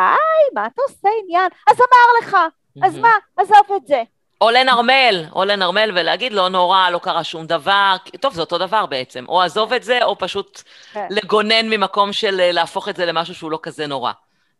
מה 0.53 0.65
אתה 0.65 0.81
עושה 0.89 1.09
עניין? 1.23 1.49
אז 1.71 1.77
אמר 1.77 2.19
לך, 2.21 2.37
אז 2.83 2.97
מה, 2.97 3.11
עזוב 3.37 3.75
את 3.75 3.87
זה. 3.87 4.03
או 4.41 4.49
לנרמל, 4.49 5.25
או 5.35 5.43
לנרמל 5.43 5.91
ולהגיד, 5.95 6.33
לא 6.33 6.49
נורא, 6.49 6.89
לא 6.89 6.97
קרה 6.97 7.23
שום 7.23 7.45
דבר, 7.45 7.95
טוב, 8.19 8.33
זה 8.33 8.41
אותו 8.41 8.57
דבר 8.57 8.85
בעצם. 8.85 9.25
או 9.27 9.41
עזוב 9.41 9.73
את 9.73 9.83
זה, 9.83 10.03
או 10.03 10.17
פשוט 10.17 10.61
כן. 10.93 11.07
לגונן 11.09 11.69
ממקום 11.69 12.13
של 12.13 12.39
אה, 12.39 12.51
להפוך 12.51 12.89
את 12.89 12.95
זה 12.95 13.05
למשהו 13.05 13.35
שהוא 13.35 13.51
לא 13.51 13.59
כזה 13.63 13.87
נורא. 13.87 14.11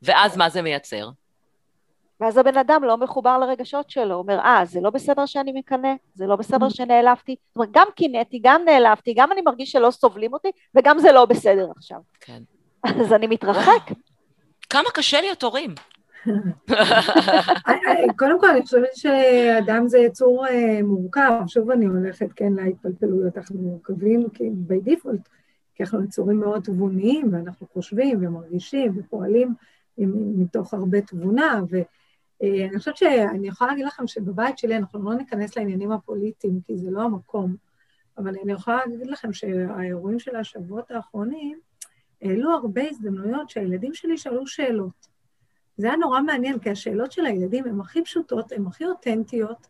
ואז 0.02 0.38
מה 0.38 0.50
זה 0.50 0.62
מייצר? 0.62 1.10
ואז 2.20 2.38
הבן 2.38 2.58
אדם 2.58 2.84
לא 2.84 2.98
מחובר 2.98 3.38
לרגשות 3.38 3.90
שלו, 3.90 4.14
הוא 4.14 4.22
אומר, 4.22 4.40
אה, 4.40 4.66
זה 4.66 4.80
לא 4.82 4.90
בסדר 4.90 5.26
שאני 5.26 5.52
מקנא, 5.52 5.94
זה 6.14 6.28
לא 6.28 6.36
בסדר 6.36 6.68
mm-hmm. 6.68 6.76
שנעלבתי, 6.76 7.36
זאת 7.48 7.56
אומרת, 7.56 7.70
גם 7.72 7.88
קינאתי, 7.96 8.40
גם 8.44 8.62
נעלבתי, 8.66 9.14
גם 9.14 9.32
אני 9.32 9.42
מרגיש 9.42 9.72
שלא 9.72 9.92
סובלים 9.92 10.34
אותי, 10.34 10.52
וגם 10.76 11.00
זה 11.00 11.12
לא 11.12 11.26
בסדר 11.26 11.68
עכשיו. 11.78 11.98
כן. 12.20 12.42
אז 13.02 13.14
אני 13.14 13.28
מתרחק. 13.28 13.92
כמה 14.70 14.90
קשה 14.94 15.22
להיות 15.22 15.44
הורים. 15.44 15.76
קודם 18.16 18.40
כל, 18.40 18.50
אני 18.50 18.62
חושבת 18.62 18.96
שאדם 18.96 19.88
זה 19.88 19.98
יצור 19.98 20.48
אה, 20.48 20.84
מורכב. 20.84 21.32
שוב 21.48 21.72
אני 21.72 21.86
הולכת, 21.86 22.34
כן, 22.36 22.54
להתפלפלויות, 22.54 23.38
אנחנו 23.38 23.62
מורכבים 23.62 24.28
בי 24.54 24.80
דיפולט, 24.80 25.30
כי 25.76 25.84
אנחנו 25.84 26.04
יצורים 26.04 26.40
מאוד 26.40 26.64
תבוניים, 26.64 27.34
ואנחנו 27.34 27.68
חושבים 27.74 28.18
ומרגישים 28.22 28.94
ופועלים 28.98 29.54
מתוך 30.38 30.74
הרבה 30.74 31.02
תבונה, 31.02 31.62
ואני 31.70 32.78
חושבת 32.78 32.98
שאני 32.98 33.48
יכולה 33.48 33.70
להגיד 33.70 33.86
לכם 33.86 34.08
שבבית 34.08 34.58
שלי 34.58 34.78
אנחנו 34.78 35.04
לא 35.04 35.14
ניכנס 35.16 35.58
לעניינים 35.58 35.92
הפוליטיים, 35.92 36.60
כי 36.68 36.78
זה 36.78 36.92
לא 36.92 37.02
המקום, 37.02 37.56
אבל 38.18 38.36
אני 38.44 38.52
יכולה 38.52 38.80
להגיד 38.86 39.08
לכם 39.08 39.34
שהאירועים 39.34 40.20
של 40.20 40.36
השבועות 40.36 40.92
האחרונים 40.92 41.60
העלו 42.22 42.52
הרבה 42.52 42.82
הזדמנויות 42.90 43.50
שהילדים 43.50 43.94
שלי 43.94 44.18
שאלו 44.18 44.48
שאלות. 44.48 45.11
זה 45.82 45.88
היה 45.88 45.98
נורא 45.98 46.22
מעניין, 46.22 46.60
כי 46.60 46.70
השאלות 46.70 47.12
של 47.12 47.26
הילדים 47.26 47.66
הן 47.66 47.80
הכי 47.80 48.04
פשוטות, 48.04 48.52
הן 48.52 48.66
הכי 48.68 48.86
אותנטיות, 48.86 49.68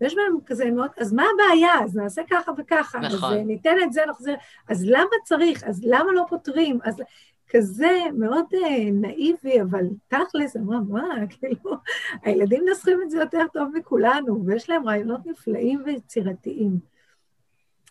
ויש 0.00 0.14
בהם 0.14 0.40
כזה 0.46 0.70
מאוד, 0.70 0.90
אז 0.98 1.12
מה 1.12 1.24
הבעיה? 1.34 1.84
אז 1.84 1.96
נעשה 1.96 2.22
ככה 2.30 2.52
וככה, 2.58 2.98
נכון. 2.98 3.34
אז 3.34 3.46
ניתן 3.46 3.76
את 3.82 3.92
זה, 3.92 4.02
נחזיר, 4.10 4.34
אז 4.68 4.84
למה 4.86 5.10
צריך? 5.24 5.64
אז 5.64 5.80
למה 5.84 6.12
לא 6.12 6.24
פותרים? 6.28 6.78
אז 6.84 7.02
כזה 7.48 7.98
מאוד 8.18 8.44
uh, 8.52 8.92
נאיבי, 8.92 9.62
אבל 9.62 9.84
תכלס, 10.08 10.56
אמרה, 10.56 10.80
מה, 10.80 11.26
כאילו, 11.30 11.76
הילדים 12.22 12.64
נסחים 12.70 12.98
את 13.02 13.10
זה 13.10 13.18
יותר 13.18 13.42
טוב 13.52 13.68
מכולנו, 13.74 14.46
ויש 14.46 14.70
להם 14.70 14.88
רעיונות 14.88 15.26
נפלאים 15.26 15.82
ויצירתיים. 15.84 16.78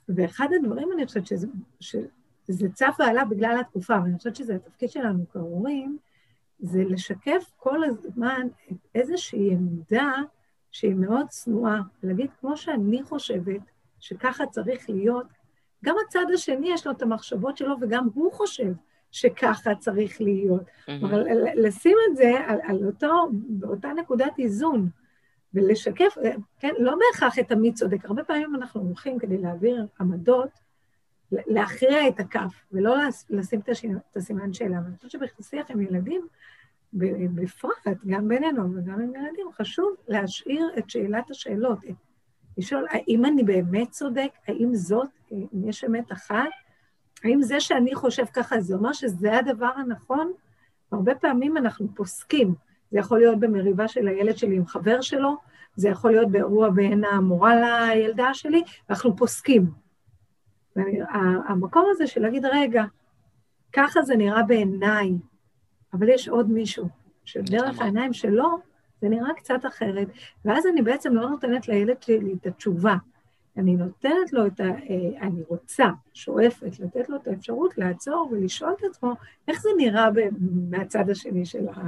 ואחד 0.09 0.47
הדברים, 0.55 0.91
אני 0.91 1.05
חושבת 1.05 1.27
שזה, 1.27 1.47
שזה 1.79 2.69
צף 2.73 2.95
ועלה 2.99 3.25
בגלל 3.25 3.57
התקופה, 3.59 3.93
ואני 4.03 4.17
חושבת 4.17 4.35
שזה 4.35 4.55
התפקיד 4.55 4.89
שלנו 4.89 5.25
כהורים, 5.33 5.97
זה 6.61 6.83
לשקף 6.83 7.51
כל 7.57 7.83
הזמן 7.83 8.47
איזושהי 8.95 9.53
עמדה 9.53 10.13
שהיא 10.71 10.95
מאוד 10.95 11.27
צנועה, 11.27 11.81
להגיד, 12.03 12.29
כמו 12.39 12.57
שאני 12.57 13.03
חושבת 13.03 13.61
שככה 13.99 14.45
צריך 14.45 14.89
להיות, 14.89 15.25
גם 15.85 15.95
הצד 16.07 16.25
השני 16.33 16.73
יש 16.73 16.87
לו 16.87 16.91
את 16.93 17.01
המחשבות 17.01 17.57
שלו 17.57 17.75
וגם 17.81 18.07
הוא 18.13 18.31
חושב 18.31 18.71
שככה 19.11 19.75
צריך 19.75 20.21
להיות. 20.21 20.61
mm-hmm. 20.61 21.05
לשים 21.55 21.97
את 22.11 22.17
זה 22.17 22.31
על, 22.47 22.59
על 22.63 22.85
אותו, 22.85 23.29
באותה 23.31 23.93
נקודת 23.93 24.39
איזון, 24.39 24.89
ולשקף, 25.53 26.17
כן, 26.59 26.73
לא 26.79 26.95
בהכרח 26.95 27.39
את 27.39 27.51
המי 27.51 27.73
צודק, 27.73 28.05
הרבה 28.05 28.23
פעמים 28.23 28.55
אנחנו 28.55 28.81
הולכים 28.81 29.19
כדי 29.19 29.37
להעביר 29.37 29.85
עמדות, 29.99 30.49
להכריע 31.31 32.07
את 32.07 32.19
הכף, 32.19 32.65
ולא 32.71 32.95
לשים 33.29 33.59
את 33.59 34.17
הסימן 34.17 34.53
שאלה. 34.53 34.77
ואני 34.83 34.97
חושבת 34.97 35.11
שבשיח 35.11 35.71
עם 35.71 35.81
ילדים, 35.81 36.27
בפרט, 36.93 37.87
גם 38.07 38.27
בינינו 38.27 38.75
וגם 38.75 39.01
עם 39.01 39.15
ילדים, 39.15 39.47
חשוב 39.53 39.95
להשאיר 40.07 40.69
את 40.77 40.89
שאלת 40.89 41.31
השאלות, 41.31 41.79
לשאול, 42.57 42.85
האם 42.89 43.25
אני 43.25 43.43
באמת 43.43 43.91
צודק? 43.91 44.29
האם 44.47 44.75
זאת, 44.75 45.09
אם 45.31 45.69
יש 45.69 45.83
אמת 45.83 46.11
אחת? 46.11 46.49
האם 47.23 47.41
זה 47.41 47.59
שאני 47.59 47.95
חושב 47.95 48.25
ככה, 48.33 48.61
זה 48.61 48.75
אומר 48.75 48.93
שזה 48.93 49.37
הדבר 49.37 49.69
הנכון? 49.75 50.31
הרבה 50.91 51.15
פעמים 51.15 51.57
אנחנו 51.57 51.87
פוסקים. 51.95 52.55
זה 52.91 52.99
יכול 52.99 53.19
להיות 53.19 53.39
במריבה 53.39 53.87
של 53.87 54.07
הילד 54.07 54.37
שלי 54.37 54.55
עם 54.55 54.65
חבר 54.65 55.01
שלו, 55.01 55.37
זה 55.75 55.89
יכול 55.89 56.11
להיות 56.11 56.31
באירוע 56.31 56.69
בין 56.69 57.03
המורה 57.03 57.55
לילדה 57.55 58.33
שלי, 58.33 58.63
ואנחנו 58.89 59.15
פוסקים. 59.15 59.71
המקום 61.47 61.85
הזה 61.91 62.07
של 62.07 62.21
להגיד, 62.21 62.45
רגע, 62.45 62.83
ככה 63.73 64.01
זה 64.01 64.15
נראה 64.15 64.43
בעיניי, 64.43 65.11
אבל 65.93 66.09
יש 66.09 66.29
עוד 66.29 66.51
מישהו, 66.51 66.87
שדרך 67.25 67.81
העיניים 67.81 68.13
שלו 68.13 68.59
זה 69.01 69.09
נראה 69.09 69.33
קצת 69.33 69.65
אחרת, 69.67 70.07
ואז 70.45 70.65
אני 70.65 70.81
בעצם 70.81 71.13
לא 71.13 71.29
נותנת 71.29 71.67
לילד 71.67 72.01
שלי 72.03 72.33
את 72.41 72.47
התשובה. 72.47 72.95
אני 73.57 73.75
נותנת 73.75 74.33
לו 74.33 74.47
את 74.47 74.59
ה... 74.59 74.63
אה, 74.63 75.21
אני 75.21 75.41
רוצה, 75.47 75.85
שואפת, 76.13 76.79
לתת 76.79 77.09
לו 77.09 77.15
את 77.15 77.27
האפשרות 77.27 77.77
לעצור 77.77 78.29
ולשאול 78.31 78.73
את 78.79 78.83
עצמו 78.83 79.13
איך 79.47 79.61
זה 79.61 79.69
נראה 79.77 80.09
מהצד 80.69 81.09
השני 81.09 81.45
של, 81.45 81.67
ה, 81.69 81.81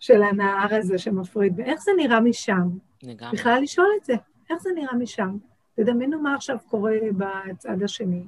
של 0.00 0.22
הנהר 0.22 0.74
הזה 0.74 0.98
שמפריד, 0.98 1.52
ואיך 1.56 1.80
זה 1.80 1.90
נראה 1.96 2.20
משם. 2.20 2.68
לגמרי. 3.02 3.36
בכלל 3.36 3.62
לשאול 3.62 3.88
את 4.00 4.04
זה, 4.04 4.14
איך 4.50 4.62
זה 4.62 4.70
נראה 4.74 4.94
משם. 4.94 5.36
תדמיינו 5.78 6.20
מה 6.20 6.34
עכשיו 6.34 6.56
קורה 6.70 6.92
בצד 7.16 7.82
השני, 7.84 8.22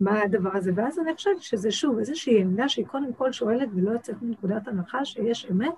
מה 0.00 0.22
הדבר 0.22 0.50
הזה, 0.54 0.70
ואז 0.76 0.98
אני 0.98 1.14
חושבת 1.14 1.42
שזה 1.42 1.70
שוב 1.70 1.98
איזושהי 1.98 2.40
עמדה 2.40 2.68
שהיא 2.68 2.86
קודם 2.86 3.12
כל 3.12 3.32
שואלת 3.32 3.68
ולא 3.76 3.90
יוצאת 3.90 4.14
מנקודת 4.22 4.68
הנחה 4.68 5.04
שיש 5.04 5.46
אמת 5.50 5.74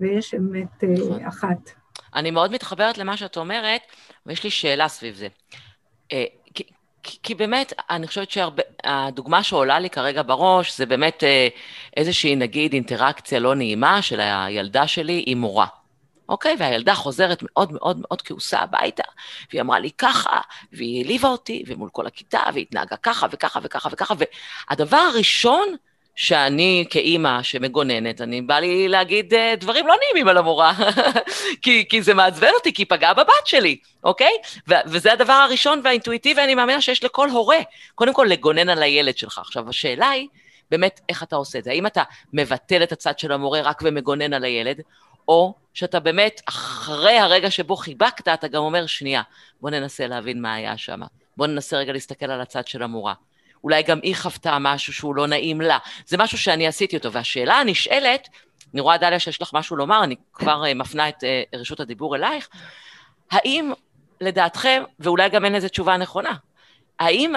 ויש 0.00 0.34
אמת 0.34 0.84
אה, 0.84 0.88
נכון. 0.88 1.24
אחת. 1.24 1.70
אני 2.14 2.30
מאוד 2.30 2.52
מתחברת 2.52 2.98
למה 2.98 3.16
שאת 3.16 3.36
אומרת, 3.36 3.80
ויש 4.26 4.44
לי 4.44 4.50
שאלה 4.50 4.88
סביב 4.88 5.14
זה. 5.14 5.28
אה, 6.12 6.24
כי, 6.54 6.64
כי 7.22 7.34
באמת, 7.34 7.72
אני 7.90 8.06
חושבת 8.06 8.28
שהדוגמה 8.30 9.42
שעולה 9.42 9.78
לי 9.78 9.90
כרגע 9.90 10.22
בראש, 10.22 10.78
זה 10.78 10.86
באמת 10.86 11.24
אה, 11.24 11.48
איזושהי, 11.96 12.36
נגיד, 12.36 12.72
אינטראקציה 12.72 13.38
לא 13.38 13.54
נעימה 13.54 14.02
של 14.02 14.20
הילדה 14.20 14.86
שלי 14.86 15.24
עם 15.26 15.38
מורה. 15.38 15.66
אוקיי? 16.28 16.56
והילדה 16.58 16.94
חוזרת 16.94 17.42
מאוד 17.42 17.72
מאוד 17.72 18.00
מאוד 18.00 18.22
כעוסה 18.22 18.58
הביתה, 18.58 19.02
והיא 19.50 19.60
אמרה 19.60 19.78
לי 19.78 19.90
ככה, 19.98 20.40
והיא 20.72 21.02
העליבה 21.02 21.28
אותי, 21.28 21.62
ומול 21.66 21.88
כל 21.92 22.06
הכיתה, 22.06 22.40
והיא 22.52 22.62
התנהגה 22.62 22.96
ככה 22.96 23.26
וככה 23.30 23.60
וככה 23.62 23.88
וככה, 23.92 24.14
והדבר 24.68 24.96
הראשון 24.96 25.76
שאני 26.16 26.84
כאימא 26.90 27.42
שמגוננת, 27.42 28.20
אני 28.20 28.42
בא 28.42 28.58
לי 28.58 28.88
להגיד 28.88 29.34
uh, 29.34 29.36
דברים 29.60 29.86
לא 29.86 29.94
נעימים 30.04 30.28
על 30.28 30.38
המורה, 30.38 30.72
כי, 31.62 31.84
כי 31.88 32.02
זה 32.02 32.14
מעצבן 32.14 32.50
אותי, 32.54 32.72
כי 32.74 32.82
היא 32.82 32.86
פגעה 32.88 33.14
בבת 33.14 33.32
שלי, 33.44 33.76
אוקיי? 34.04 34.32
ו- 34.68 34.74
וזה 34.86 35.12
הדבר 35.12 35.32
הראשון 35.32 35.80
והאינטואיטיבי, 35.84 36.42
אני 36.42 36.54
מאמינה 36.54 36.80
שיש 36.80 37.04
לכל 37.04 37.30
הורה. 37.30 37.58
קודם 37.94 38.14
כל, 38.14 38.26
לגונן 38.30 38.68
על 38.68 38.82
הילד 38.82 39.18
שלך. 39.18 39.38
עכשיו, 39.38 39.68
השאלה 39.68 40.08
היא, 40.08 40.28
באמת, 40.70 41.00
איך 41.08 41.22
אתה 41.22 41.36
עושה 41.36 41.58
את 41.58 41.64
זה? 41.64 41.70
האם 41.70 41.86
אתה 41.86 42.02
מבטל 42.32 42.82
את 42.82 42.92
הצד 42.92 43.18
של 43.18 43.32
המורה 43.32 43.60
רק 43.60 43.82
ומגונן 43.84 44.32
על 44.32 44.44
הילד, 44.44 44.80
או 45.28 45.54
שאתה 45.74 46.00
באמת, 46.00 46.40
אחרי 46.48 47.18
הרגע 47.18 47.50
שבו 47.50 47.76
חיבקת, 47.76 48.28
אתה 48.28 48.48
גם 48.48 48.62
אומר, 48.62 48.86
שנייה, 48.86 49.22
בוא 49.60 49.70
ננסה 49.70 50.06
להבין 50.06 50.42
מה 50.42 50.54
היה 50.54 50.76
שם. 50.76 51.00
בוא 51.36 51.46
ננסה 51.46 51.76
רגע 51.76 51.92
להסתכל 51.92 52.30
על 52.30 52.40
הצד 52.40 52.66
של 52.66 52.82
המורה. 52.82 53.14
אולי 53.64 53.82
גם 53.82 54.00
היא 54.02 54.16
חוותה 54.16 54.58
משהו 54.60 54.92
שהוא 54.92 55.14
לא 55.14 55.26
נעים 55.26 55.60
לה. 55.60 55.78
זה 56.06 56.16
משהו 56.16 56.38
שאני 56.38 56.66
עשיתי 56.66 56.96
אותו. 56.96 57.12
והשאלה 57.12 57.54
הנשאלת, 57.54 58.28
אני 58.74 58.80
רואה, 58.80 58.98
דליה, 58.98 59.18
שיש 59.18 59.42
לך 59.42 59.50
משהו 59.52 59.76
לומר, 59.76 60.04
אני 60.04 60.16
כבר 60.32 60.62
uh, 60.64 60.74
מפנה 60.74 61.08
את 61.08 61.24
uh, 61.24 61.58
רשות 61.58 61.80
הדיבור 61.80 62.16
אלייך, 62.16 62.48
האם 63.30 63.72
לדעתכם, 64.20 64.82
ואולי 65.00 65.28
גם 65.28 65.44
אין 65.44 65.52
לזה 65.52 65.68
תשובה 65.68 65.96
נכונה, 65.96 66.32
האם 66.98 67.32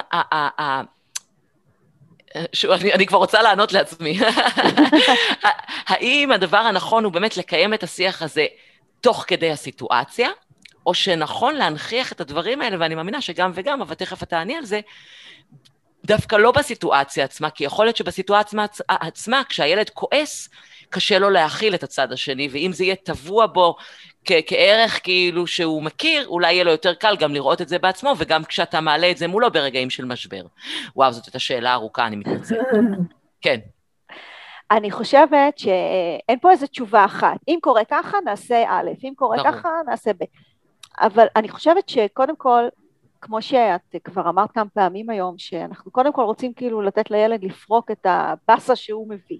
שוב, 2.53 2.71
אני, 2.71 2.93
אני 2.93 3.05
כבר 3.05 3.17
רוצה 3.17 3.41
לענות 3.41 3.73
לעצמי. 3.73 4.19
האם 5.87 6.31
הדבר 6.31 6.57
הנכון 6.57 7.03
הוא 7.03 7.13
באמת 7.13 7.37
לקיים 7.37 7.73
את 7.73 7.83
השיח 7.83 8.21
הזה 8.21 8.45
תוך 9.01 9.23
כדי 9.27 9.51
הסיטואציה, 9.51 10.29
או 10.85 10.93
שנכון 10.93 11.55
להנכיח 11.55 12.11
את 12.11 12.21
הדברים 12.21 12.61
האלה, 12.61 12.77
ואני 12.79 12.95
מאמינה 12.95 13.21
שגם 13.21 13.51
וגם, 13.53 13.81
אבל 13.81 13.95
תכף 13.95 14.23
את 14.23 14.29
תעני 14.29 14.55
על 14.55 14.65
זה, 14.65 14.79
דווקא 16.05 16.35
לא 16.35 16.51
בסיטואציה 16.51 17.25
עצמה, 17.25 17.49
כי 17.49 17.63
יכול 17.63 17.85
להיות 17.85 17.97
שבסיטואציה 17.97 18.65
עצמה, 18.89 19.41
כשהילד 19.49 19.89
כועס, 19.89 20.49
קשה 20.89 21.19
לו 21.19 21.29
להכיל 21.29 21.75
את 21.75 21.83
הצד 21.83 22.11
השני, 22.11 22.49
ואם 22.51 22.71
זה 22.73 22.83
יהיה 22.83 22.95
טבוע 22.95 23.45
בו 23.45 23.75
כ- 24.25 24.31
כערך 24.47 24.99
כאילו 25.03 25.47
שהוא 25.47 25.83
מכיר, 25.83 26.27
אולי 26.27 26.53
יהיה 26.53 26.63
לו 26.63 26.71
יותר 26.71 26.93
קל 26.93 27.15
גם 27.19 27.33
לראות 27.33 27.61
את 27.61 27.69
זה 27.69 27.79
בעצמו, 27.79 28.13
וגם 28.17 28.43
כשאתה 28.43 28.81
מעלה 28.81 29.11
את 29.11 29.17
זה 29.17 29.27
מולו 29.27 29.51
ברגעים 29.51 29.89
של 29.89 30.05
משבר. 30.05 30.41
וואו, 30.95 31.11
זאת 31.11 31.25
הייתה 31.25 31.39
שאלה 31.39 31.73
ארוכה, 31.73 32.07
אני 32.07 32.15
מתנצלת. 32.15 32.59
כן. 33.41 33.59
אני 34.71 34.91
חושבת 34.91 35.57
שאין 35.57 36.39
פה 36.41 36.51
איזו 36.51 36.67
תשובה 36.67 37.05
אחת. 37.05 37.37
אם 37.47 37.59
קורה 37.61 37.85
ככה, 37.85 38.17
נעשה 38.25 38.63
א', 38.67 38.89
אם 39.03 39.13
קורה 39.15 39.37
נכון. 39.37 39.51
ככה, 39.51 39.69
נעשה 39.87 40.13
ב'. 40.13 40.23
אבל 40.99 41.25
אני 41.35 41.49
חושבת 41.49 41.89
שקודם 41.89 42.35
כל, 42.35 42.63
כמו 43.21 43.41
שאת 43.41 43.95
כבר 44.03 44.29
אמרת 44.29 44.51
כמה 44.51 44.69
פעמים 44.73 45.09
היום, 45.09 45.35
שאנחנו 45.37 45.91
קודם 45.91 46.13
כל 46.13 46.21
רוצים 46.21 46.53
כאילו 46.53 46.81
לתת 46.81 47.11
לילד 47.11 47.43
לפרוק 47.43 47.91
את 47.91 48.05
הבאסה 48.05 48.75
שהוא 48.75 49.09
מביא. 49.09 49.39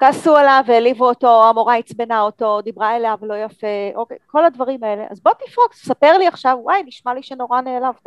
כעסו 0.00 0.36
עליו 0.36 0.64
והעליבו 0.66 1.08
אותו, 1.08 1.48
המורה 1.48 1.76
עצבנה 1.76 2.20
אותו, 2.20 2.60
דיברה 2.60 2.96
אליו 2.96 3.18
לא 3.22 3.34
יפה, 3.34 3.66
אוקיי, 3.94 4.16
כל 4.26 4.44
הדברים 4.44 4.84
האלה. 4.84 5.06
אז 5.10 5.20
בוא 5.20 5.32
תפרוק, 5.32 5.74
ספר 5.74 6.18
לי 6.18 6.26
עכשיו, 6.26 6.58
וואי, 6.62 6.82
נשמע 6.86 7.14
לי 7.14 7.22
שנורא 7.22 7.60
נעלבת. 7.60 8.06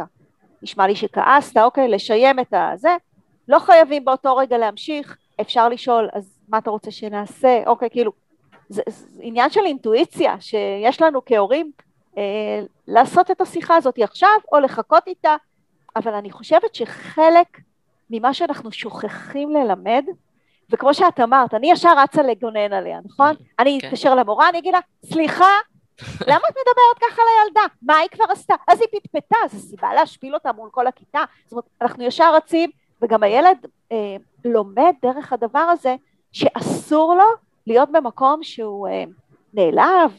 נשמע 0.62 0.88
לי 0.88 0.96
שכעסת, 0.96 1.58
אוקיי, 1.58 1.88
לשיים 1.88 2.40
את 2.40 2.54
הזה. 2.54 2.96
לא 3.48 3.60
חייבים 3.60 4.06
באותו 4.06 4.36
רגע 4.36 4.58
להמשיך, 4.58 5.18
אפשר 5.42 5.70
לשאול, 5.70 6.10
אז 6.14 6.40
מה 6.50 6.58
אתה 6.58 6.70
רוצה 6.70 6.92
שנעשה? 6.92 7.64
אוקיי, 7.66 7.90
כאילו, 7.90 8.12
זה, 8.70 8.82
זה 8.88 9.20
עניין 9.24 9.50
של 9.50 9.66
אינטואיציה 9.66 10.36
שיש 10.40 11.02
לנו 11.02 11.22
כהורים 11.26 11.72
אה, 12.18 12.24
לעשות 12.88 13.32
את 13.32 13.42
השיחה 13.42 13.76
הזאת 13.76 14.00
עכשיו 14.00 14.30
או 14.52 14.60
לחכות 14.60 15.08
איתה, 15.08 15.36
אבל 15.96 16.14
אני 16.14 16.32
חושבת 16.32 16.76
שחלק 16.76 17.60
ממה 18.10 18.34
שאנחנו 18.34 18.72
שוכחים 18.72 19.50
ללמד, 19.50 20.06
וכמו 20.74 20.94
שאת 20.94 21.20
אמרת, 21.20 21.54
אני 21.54 21.72
ישר 21.72 21.94
רצה 21.98 22.22
לגונן 22.22 22.74
עליה, 22.74 23.00
נכון? 23.06 23.36
כן. 23.36 23.44
אני 23.60 23.80
אתקשר 23.80 24.16
למורה, 24.16 24.50
אני 24.50 24.58
אגיד 24.58 24.74
לה, 24.74 24.80
סליחה, 25.06 25.50
למה 26.02 26.42
את 26.50 26.56
מדברת 26.56 27.12
ככה 27.12 27.22
לילדה? 27.22 27.62
מה 27.82 27.98
היא 27.98 28.10
כבר 28.10 28.26
עשתה? 28.30 28.54
אז 28.68 28.82
היא 28.82 29.00
פטפטה, 29.00 29.38
זו 29.52 29.60
סיבה 29.60 29.94
להשפיל 29.94 30.34
אותה 30.34 30.52
מול 30.52 30.70
כל 30.72 30.88
הכיתה. 30.88 31.24
זאת 31.44 31.52
אומרת, 31.52 31.66
אנחנו 31.82 32.04
ישר 32.04 32.36
רצים, 32.36 32.70
וגם 33.02 33.24
הילד 33.24 33.58
אה, 33.92 34.16
לומד 34.46 34.94
דרך 35.02 35.34
הדבר 35.34 35.60
הזה, 35.60 35.96
שאסור 36.32 37.16
לו 37.16 37.26
להיות 37.68 37.90
במקום 37.92 38.44
שהוא 38.44 38.88
אה, 38.88 39.04
נעלב, 39.54 40.12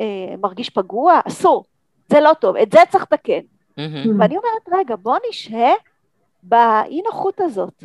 אה, 0.00 0.34
מרגיש 0.38 0.70
פגוע, 0.70 1.20
אסור, 1.28 1.64
זה 2.08 2.20
לא 2.20 2.34
טוב, 2.34 2.56
את 2.56 2.72
זה 2.72 2.78
צריך 2.90 3.02
לתקן. 3.02 3.40
Mm-hmm. 3.40 4.08
ואני 4.18 4.36
אומרת, 4.36 4.68
רגע, 4.72 4.96
בוא 4.96 5.16
נשהה 5.28 5.72
באי 6.42 7.02
נוחות 7.04 7.40
הזאת. 7.40 7.84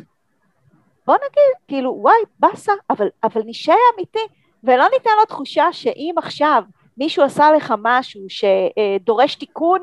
בוא 1.06 1.14
נגיד, 1.14 1.66
כאילו, 1.68 1.96
וואי, 1.98 2.14
באסה, 2.40 2.72
אבל, 2.90 3.08
אבל 3.24 3.42
נשהה 3.46 3.76
אמיתי, 3.94 4.26
ולא 4.64 4.84
ניתן 4.92 5.10
לו 5.20 5.24
תחושה 5.24 5.72
שאם 5.72 6.14
עכשיו 6.16 6.62
מישהו 6.96 7.22
עשה 7.22 7.52
לך 7.52 7.74
משהו 7.82 8.22
שדורש 8.28 9.34
תיקון, 9.34 9.80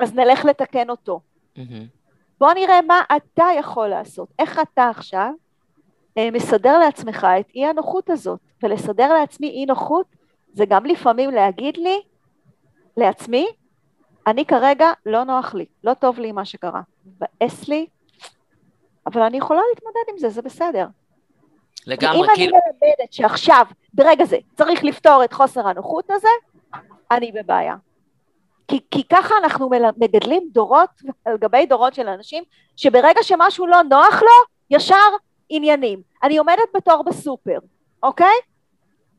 אז 0.00 0.14
נלך 0.14 0.44
לתקן 0.44 0.90
אותו. 0.90 1.20
Mm-hmm. 1.56 1.60
בוא 2.40 2.52
נראה 2.52 2.82
מה 2.82 3.02
אתה 3.16 3.44
יכול 3.58 3.88
לעשות, 3.88 4.28
איך 4.38 4.60
אתה 4.72 4.88
עכשיו 4.88 5.30
אה, 6.18 6.30
מסדר 6.30 6.78
לעצמך 6.78 7.26
את 7.40 7.46
אי 7.54 7.66
הנוחות 7.66 8.10
הזאת, 8.10 8.40
ולסדר 8.62 9.12
לעצמי 9.12 9.48
אי 9.50 9.66
נוחות 9.66 10.06
זה 10.52 10.64
גם 10.68 10.86
לפעמים 10.86 11.30
להגיד 11.30 11.76
לי, 11.76 12.02
לעצמי, 12.96 13.46
אני 14.26 14.46
כרגע 14.46 14.92
לא 15.06 15.24
נוח 15.24 15.54
לי, 15.54 15.66
לא 15.84 15.94
טוב 15.94 16.18
לי 16.18 16.32
מה 16.32 16.44
שקרה, 16.44 16.80
מבאס 17.06 17.68
לי, 17.68 17.86
אבל 19.06 19.22
אני 19.22 19.36
יכולה 19.36 19.60
להתמודד 19.70 20.12
עם 20.12 20.18
זה, 20.18 20.28
זה 20.28 20.42
בסדר. 20.42 20.86
לגמרי, 21.86 22.18
אם 22.18 22.34
כאילו... 22.34 22.56
אם 22.56 22.60
אני 22.60 22.72
מלמדת 22.82 23.12
שעכשיו, 23.12 23.66
ברגע 23.94 24.24
זה, 24.24 24.36
צריך 24.54 24.84
לפתור 24.84 25.24
את 25.24 25.32
חוסר 25.32 25.68
הנוחות 25.68 26.10
הזה, 26.10 26.28
אני 27.10 27.32
בבעיה. 27.32 27.76
כי, 28.68 28.80
כי 28.90 29.02
ככה 29.04 29.34
אנחנו 29.42 29.70
מגדלים 29.96 30.48
דורות 30.52 30.90
על 31.24 31.36
גבי 31.36 31.66
דורות 31.66 31.94
של 31.94 32.08
אנשים, 32.08 32.44
שברגע 32.76 33.22
שמשהו 33.22 33.66
לא 33.66 33.82
נוח 33.82 34.22
לו, 34.22 34.56
ישר 34.70 34.94
עניינים. 35.48 36.02
אני 36.22 36.38
עומדת 36.38 36.68
בתור 36.74 37.02
בסופר, 37.02 37.58
אוקיי? 38.02 38.34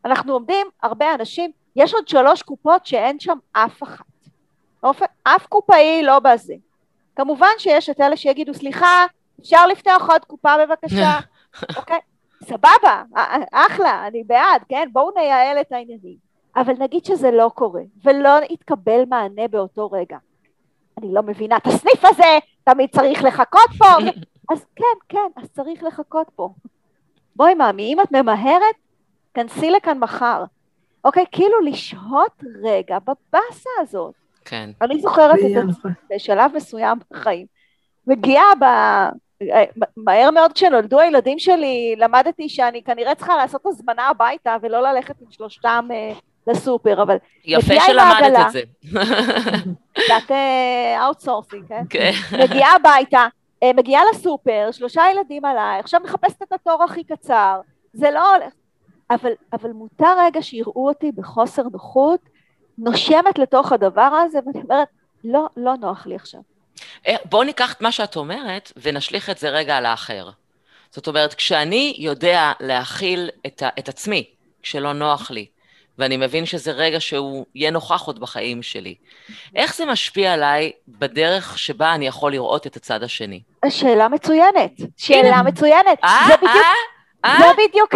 אנחנו 0.06 0.34
עומדים, 0.34 0.68
הרבה 0.84 1.14
אנשים, 1.14 1.52
יש 1.76 1.94
עוד 1.94 2.08
שלוש 2.08 2.42
קופות 2.42 2.86
שאין 2.86 3.20
שם 3.20 3.38
אף 3.52 3.84
אחת. 3.84 4.06
אף 5.24 5.48
קופאי 5.48 6.04
לא 6.04 6.20
בזה. 6.20 6.54
כמובן 7.16 7.48
שיש 7.58 7.90
את 7.90 8.02
אלה 8.02 8.18
שיגידו, 8.18 8.54
סליחה, 8.54 9.06
אפשר 9.42 9.68
לפתוח 9.68 10.10
עוד 10.10 10.26
קופה 10.26 10.54
בבקשה? 10.66 11.20
אוקיי, 11.78 12.00
סבבה, 12.44 13.04
אחלה, 13.52 14.08
אני 14.08 14.24
בעד, 14.24 14.64
כן? 14.70 14.90
בואו 14.92 15.12
נייעל 15.16 15.62
את 15.62 15.72
העניינים. 15.72 16.28
אבל 16.56 16.74
נגיד 16.80 17.06
שזה 17.06 17.32
לא 17.32 17.52
קורה, 17.56 17.82
ולא 18.04 18.30
יתקבל 18.50 19.04
מענה 19.10 19.48
באותו 19.48 19.92
רגע. 19.92 20.18
אני 20.98 21.14
לא 21.14 21.24
מבינה 21.24 21.58
את 21.58 21.68
הסניף 21.68 22.06
הזה, 22.06 22.38
תמיד 22.64 22.90
צריך 22.90 23.24
לחכות 23.24 23.70
פה. 23.78 23.86
אז 24.52 24.66
כן, 24.76 24.84
כן, 25.10 25.28
אז 25.36 25.50
צריך 25.50 25.84
לחכות 25.84 26.28
פה. 26.36 26.50
בואי 27.36 27.54
מאמי, 27.54 27.94
אם 27.94 28.02
את 28.02 28.12
ממהרת, 28.12 28.76
כנסי 29.34 29.70
לכאן 29.70 30.00
מחר. 30.00 30.44
אוקיי, 31.06 31.26
כאילו 31.32 31.60
לשהות 31.60 32.44
רגע 32.64 32.98
בבאסה 33.00 33.70
הזאת. 33.80 34.14
כן. 34.46 34.70
אני 34.82 35.00
זוכרת 35.00 35.36
את 35.46 35.54
זה 35.54 35.62
בשלב 36.16 36.52
מסוים 36.56 36.98
בחיים. 37.12 37.46
מגיעה. 38.08 38.54
מהר 39.98 40.32
מאוד 40.32 40.54
כשנולדו 40.54 41.00
הילדים 41.00 41.40
שלי, 41.40 41.96
למדתי 41.98 42.50
שאני 42.50 42.84
כנראה 42.84 43.16
צריכה 43.16 43.36
לעשות 43.36 43.66
הזמנה 43.66 44.08
הביתה 44.10 44.56
ולא 44.62 44.82
ללכת 44.82 45.16
עם 45.22 45.28
שלושתם 45.32 45.88
אה, 45.92 46.12
לסופר, 46.48 47.04
אבל... 47.04 47.18
יפה 47.46 47.74
שלמדת 47.86 48.48
את 48.48 48.52
זה. 48.52 48.62
קצת 49.94 50.36
outsourcing, 51.00 51.68
כן? 51.68 51.84
כן. 51.90 52.12
מגיעה 52.44 52.76
הביתה, 52.76 53.28
אה, 53.64 53.72
מגיעה 53.74 54.02
לסופר, 54.12 54.70
שלושה 54.72 55.04
ילדים 55.12 55.46
עליי, 55.46 55.80
עכשיו 55.80 56.02
מחפשת 56.04 56.42
את 56.44 56.52
התור 56.54 56.84
הכי 56.84 57.04
קצר, 57.04 57.62
זה 57.94 58.12
לא 58.12 58.36
הולך. 58.36 58.54
אבל, 59.12 59.32
אבל 59.54 59.72
מותר 59.72 60.20
רגע 60.20 60.42
שיראו 60.42 60.88
אותי 60.88 61.12
בחוסר 61.12 61.64
נוחות, 61.72 62.20
נושמת 62.78 63.40
לתוך 63.40 63.72
הדבר 63.72 64.02
הזה, 64.02 64.40
ואני 64.46 64.62
אומרת, 64.64 64.88
לא, 65.24 65.48
לא 65.58 65.76
נוח 65.76 66.08
לי 66.08 66.16
עכשיו. 66.16 66.42
אה, 67.08 67.16
בואו 67.26 67.44
ניקח 67.44 67.74
את 67.74 67.82
מה 67.82 67.92
שאת 67.92 68.16
אומרת 68.16 68.72
ונשליך 68.78 69.30
את 69.30 69.38
זה 69.38 69.50
רגע 69.50 69.78
על 69.78 69.86
האחר. 69.86 70.30
זאת 70.92 71.08
אומרת, 71.08 71.34
כשאני 71.34 71.96
יודע 71.98 72.52
להכיל 72.60 73.30
את, 73.46 73.62
ה, 73.62 73.70
את 73.80 73.90
עצמי 73.90 74.26
כשלא 74.64 74.94
נוח 74.94 75.32
לי, 75.32 75.46
ואני 75.98 76.18
מבין 76.18 76.46
שזה 76.46 76.72
רגע 76.72 77.00
שהוא 77.00 77.46
יהיה 77.56 77.72
נוכח 77.72 78.02
עוד 78.02 78.20
בחיים 78.20 78.64
שלי. 78.64 78.96
איך 79.56 79.76
זה 79.76 79.86
משפיע 79.86 80.34
עליי 80.34 80.72
בדרך 80.88 81.60
שבה 81.60 81.94
אני 81.94 82.08
יכול 82.08 82.32
לראות 82.32 82.68
את 82.68 82.76
הצד 82.76 83.04
השני? 83.04 83.42
שאלה 83.70 84.08
מצוינת, 84.08 84.72
שאלה 84.98 85.44
מצוינת. 85.44 86.04
אה, 86.04 86.26
זה 86.28 86.38
בדיוק... 86.38 86.66
אה? 87.26 87.38
זה 87.40 87.46
בדיוק 87.68 87.94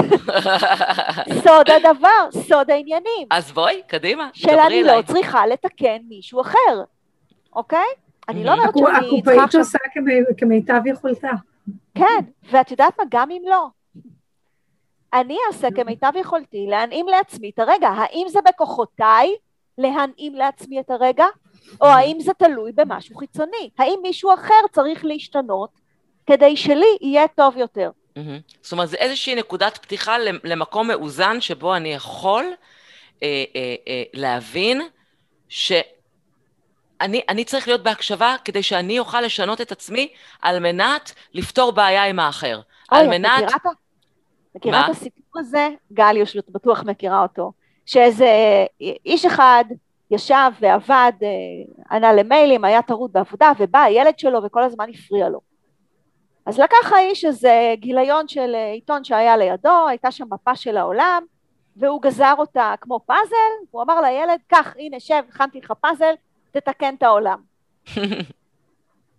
סוד 1.43 1.69
הדבר, 1.69 2.41
סוד 2.47 2.71
העניינים. 2.71 3.28
אז 3.32 3.52
בואי, 3.52 3.82
קדימה, 3.88 4.30
דברי 4.41 4.54
אליי. 4.54 4.69
שאני 4.69 4.84
לא 4.84 5.02
צריכה 5.02 5.47
לתקן 5.47 5.97
מישהו 6.10 6.41
אחר, 6.41 6.82
אוקיי? 7.56 7.88
אני 8.29 8.43
לא 8.43 8.53
אומרת 8.53 8.69
שאני 8.77 9.21
צריכה 9.23 9.43
עכשיו... 9.43 9.43
הקופאית 9.43 9.55
עושה 9.55 9.77
כמיטב 10.38 10.81
יכולתה. 10.86 11.31
כן, 11.95 12.25
ואת 12.51 12.71
יודעת 12.71 12.99
מה? 12.99 13.03
גם 13.10 13.31
אם 13.31 13.41
לא. 13.45 13.67
אני 15.13 15.38
אעשה 15.47 15.67
כמיטב 15.75 16.12
יכולתי 16.15 16.65
להנעים 16.69 17.07
לעצמי 17.07 17.49
את 17.49 17.60
הרגע. 17.60 17.88
האם 17.88 18.25
זה 18.29 18.39
בכוחותיי 18.47 19.36
להנעים 19.77 20.36
לעצמי 20.36 20.79
את 20.79 20.89
הרגע, 20.89 21.25
או 21.81 21.88
האם 21.88 22.19
זה 22.19 22.34
תלוי 22.34 22.71
במשהו 22.71 23.15
חיצוני? 23.15 23.69
האם 23.77 23.99
מישהו 24.01 24.34
אחר 24.34 24.67
צריך 24.71 25.05
להשתנות 25.05 25.69
כדי 26.25 26.57
שלי 26.57 26.97
יהיה 27.01 27.27
טוב 27.27 27.57
יותר? 27.57 27.91
זאת 28.62 28.71
אומרת, 28.71 28.89
זה 28.89 28.97
איזושהי 28.97 29.36
נקודת 29.36 29.77
פתיחה 29.77 30.17
למקום 30.43 30.88
מאוזן 30.88 31.41
שבו 31.41 31.75
אני 31.75 31.93
יכול 31.93 32.45
אה, 33.23 33.43
אה, 33.55 33.75
אה, 33.88 34.03
להבין 34.13 34.81
שאני 35.49 35.81
אני 37.29 37.45
צריך 37.45 37.67
להיות 37.67 37.83
בהקשבה 37.83 38.35
כדי 38.45 38.63
שאני 38.63 38.99
אוכל 38.99 39.21
לשנות 39.21 39.61
את 39.61 39.71
עצמי 39.71 40.13
על 40.41 40.59
מנת 40.59 41.11
לפתור 41.33 41.71
בעיה 41.71 42.05
עם 42.05 42.19
האחר. 42.19 42.61
אוי, 42.91 42.99
על 42.99 43.07
מנת... 43.07 43.43
מכירה 43.43 43.71
מכירה 44.55 44.85
את 44.85 44.89
הסיפור 44.89 45.39
הזה? 45.39 45.69
גל 45.93 46.15
את 46.39 46.49
בטוח 46.49 46.83
מכירה 46.83 47.21
אותו. 47.21 47.51
שאיזה 47.85 48.27
איש 49.05 49.25
אחד 49.25 49.63
ישב 50.11 50.51
ועבד, 50.59 51.11
אה, 51.23 51.27
ענה 51.91 52.13
למיילים, 52.13 52.63
היה 52.63 52.81
טרוד 52.81 53.13
בעבודה, 53.13 53.51
ובא 53.59 53.79
הילד 53.79 54.19
שלו 54.19 54.43
וכל 54.43 54.63
הזמן 54.63 54.89
הפריע 54.89 55.29
לו. 55.29 55.39
אז 56.45 56.59
לקח 56.59 56.93
האיש 56.93 57.25
איזה 57.25 57.73
גיליון 57.77 58.27
של 58.27 58.55
אה, 58.55 58.71
עיתון 58.71 59.03
שהיה 59.03 59.37
לידו, 59.37 59.87
הייתה 59.87 60.11
שם 60.11 60.25
מפה 60.31 60.55
של 60.55 60.77
העולם, 60.77 61.23
והוא 61.75 62.01
גזר 62.01 62.33
אותה 62.37 62.73
כמו 62.81 62.99
פאזל, 63.05 63.65
הוא 63.71 63.81
אמר 63.81 64.01
לילד, 64.01 64.39
קח, 64.47 64.75
הנה, 64.79 64.99
שב, 64.99 65.23
הכנתי 65.29 65.59
לך 65.59 65.73
פאזל, 65.81 66.13
תתקן 66.51 66.95
את 66.97 67.03
העולם. 67.03 67.39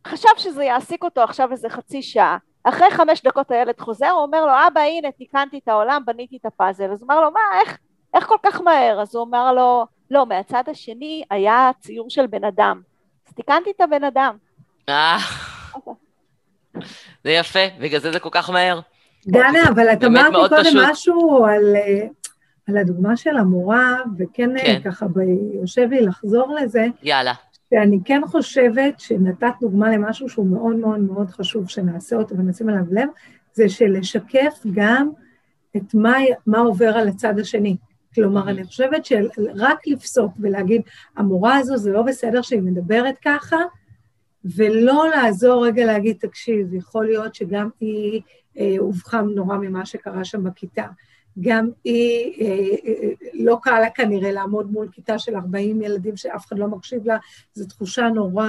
חשב 0.07 0.29
שזה 0.37 0.65
יעסיק 0.65 1.05
אותו 1.05 1.23
עכשיו 1.23 1.53
איזה 1.53 1.69
חצי 1.69 2.03
שעה, 2.03 2.39
אחרי 2.65 2.91
חמש 2.91 3.23
דקות 3.23 3.51
הילד 3.51 3.81
חוזר, 3.81 4.11
הוא 4.11 4.23
אומר 4.23 4.47
לו, 4.47 4.53
אבא, 4.67 4.81
הנה, 4.81 5.13
תיקנתי 5.13 5.59
את 5.59 5.69
העולם, 5.69 6.03
בניתי 6.07 6.37
את 6.37 6.47
הפאזל. 6.47 6.85
אז 6.93 7.03
הוא 7.03 7.09
אומר 7.11 7.21
לו, 7.21 7.31
מה, 7.31 7.41
איך, 7.61 7.79
איך 8.15 8.27
כל 8.27 8.37
כך 8.43 8.61
מהר? 8.61 9.01
אז 9.01 9.15
הוא 9.15 9.25
אומר 9.25 9.53
לו, 9.53 9.87
לא, 10.11 10.27
מהצד 10.27 10.63
השני 10.67 11.23
היה 11.31 11.71
ציור 11.81 12.11
של 12.11 12.27
בן 12.27 12.45
אדם. 12.45 12.81
אז 13.29 13.35
תיקנתי 13.35 13.71
את 13.71 13.81
הבן 13.81 14.05
אדם. 14.05 14.37
אה, 14.89 15.17
זה 17.25 17.31
יפה, 17.31 17.61
בגלל 17.81 18.01
זה 18.01 18.13
זה 18.13 18.21
כל 18.21 18.29
כך 18.33 18.51
מהר. 18.51 18.81
דנה, 19.27 19.69
אבל 19.69 19.93
את 19.93 20.05
אמרת 20.05 20.49
קודם. 20.49 20.91
משהו 20.91 21.45
על, 21.45 21.77
אה, 21.77 22.07
על 22.69 22.77
הדוגמה 22.77 23.17
של 23.17 23.37
המורה, 23.37 23.97
וכן 24.19 24.57
אה, 24.57 24.63
כן. 24.63 24.81
ככה 24.85 25.07
יושב 25.61 25.89
לי 25.91 26.01
לחזור 26.01 26.55
לזה. 26.55 26.87
יאללה. 27.03 27.33
שאני 27.75 27.99
כן 28.05 28.21
חושבת 28.27 29.01
שנתת 29.01 29.53
דוגמה 29.61 29.91
למשהו 29.91 30.29
שהוא 30.29 30.47
מאוד 30.47 30.77
מאוד 30.77 31.01
מאוד 31.01 31.31
חשוב 31.31 31.69
שנעשה 31.69 32.17
אותו 32.17 32.39
ונשים 32.39 32.69
עליו 32.69 32.85
לב, 32.91 33.09
זה 33.53 33.69
שלשקף 33.69 34.61
גם 34.73 35.09
את 35.77 35.95
מה, 35.95 36.17
מה 36.47 36.59
עובר 36.59 36.89
על 36.97 37.09
הצד 37.09 37.39
השני. 37.39 37.77
כלומר, 38.15 38.51
אני 38.51 38.65
חושבת 38.65 39.05
שרק 39.05 39.87
לפסוק 39.87 40.33
ולהגיד, 40.41 40.83
המורה 41.17 41.57
הזו 41.57 41.77
זה 41.77 41.93
לא 41.93 42.03
בסדר 42.03 42.43
שהיא 42.43 42.63
מדברת 42.63 43.15
ככה, 43.25 43.57
ולא 44.45 45.07
לעזור 45.15 45.67
רגע 45.67 45.87
להגיד, 45.87 46.17
תקשיב, 46.21 46.75
יכול 46.75 47.07
להיות 47.07 47.35
שגם 47.35 47.69
היא 47.81 48.21
אה, 48.59 48.77
נורא 49.35 49.57
ממה 49.57 49.87
שקרה 49.87 50.25
שם 50.25 50.45
בכיתה. 50.45 50.87
גם 51.41 51.71
היא, 51.85 52.33
אה, 52.41 52.77
אה, 52.87 53.09
לא 53.33 53.59
קל 53.63 53.81
לה 53.81 53.91
כנראה 53.91 54.33
לעמוד 54.33 54.73
מול 54.73 54.89
כיתה 54.93 55.19
של 55.19 55.37
40 55.37 55.83
ילדים 55.83 56.17
שאף 56.17 56.47
אחד 56.47 56.59
לא 56.59 56.67
מקשיב 56.67 57.07
לה, 57.07 57.17
זו 57.55 57.67
תחושה 57.67 58.09
נורא... 58.09 58.47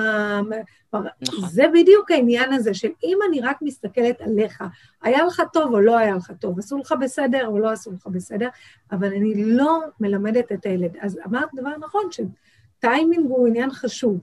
נכון. 1.21 1.49
זה 1.49 1.63
בדיוק 1.73 2.11
העניין 2.11 2.53
הזה 2.53 2.73
של 2.73 2.89
אם 3.03 3.17
אני 3.29 3.41
רק 3.41 3.57
מסתכלת 3.61 4.21
עליך, 4.21 4.63
היה 5.01 5.25
לך 5.25 5.41
טוב 5.53 5.73
או 5.73 5.81
לא 5.81 5.97
היה 5.97 6.15
לך 6.15 6.31
טוב, 6.39 6.59
עשו 6.59 6.77
לך 6.77 6.93
בסדר 7.01 7.47
או 7.47 7.59
לא 7.59 7.71
עשו 7.71 7.91
לך 7.91 8.07
בסדר, 8.07 8.47
אבל 8.91 9.07
אני 9.07 9.33
לא 9.35 9.79
מלמדת 9.99 10.51
את 10.51 10.65
הילד. 10.65 10.97
אז 11.01 11.19
אמרת 11.25 11.49
דבר 11.55 11.77
נכון, 11.79 12.03
שטיימינג 12.11 13.25
הוא 13.29 13.47
עניין 13.47 13.71
חשוב, 13.71 14.19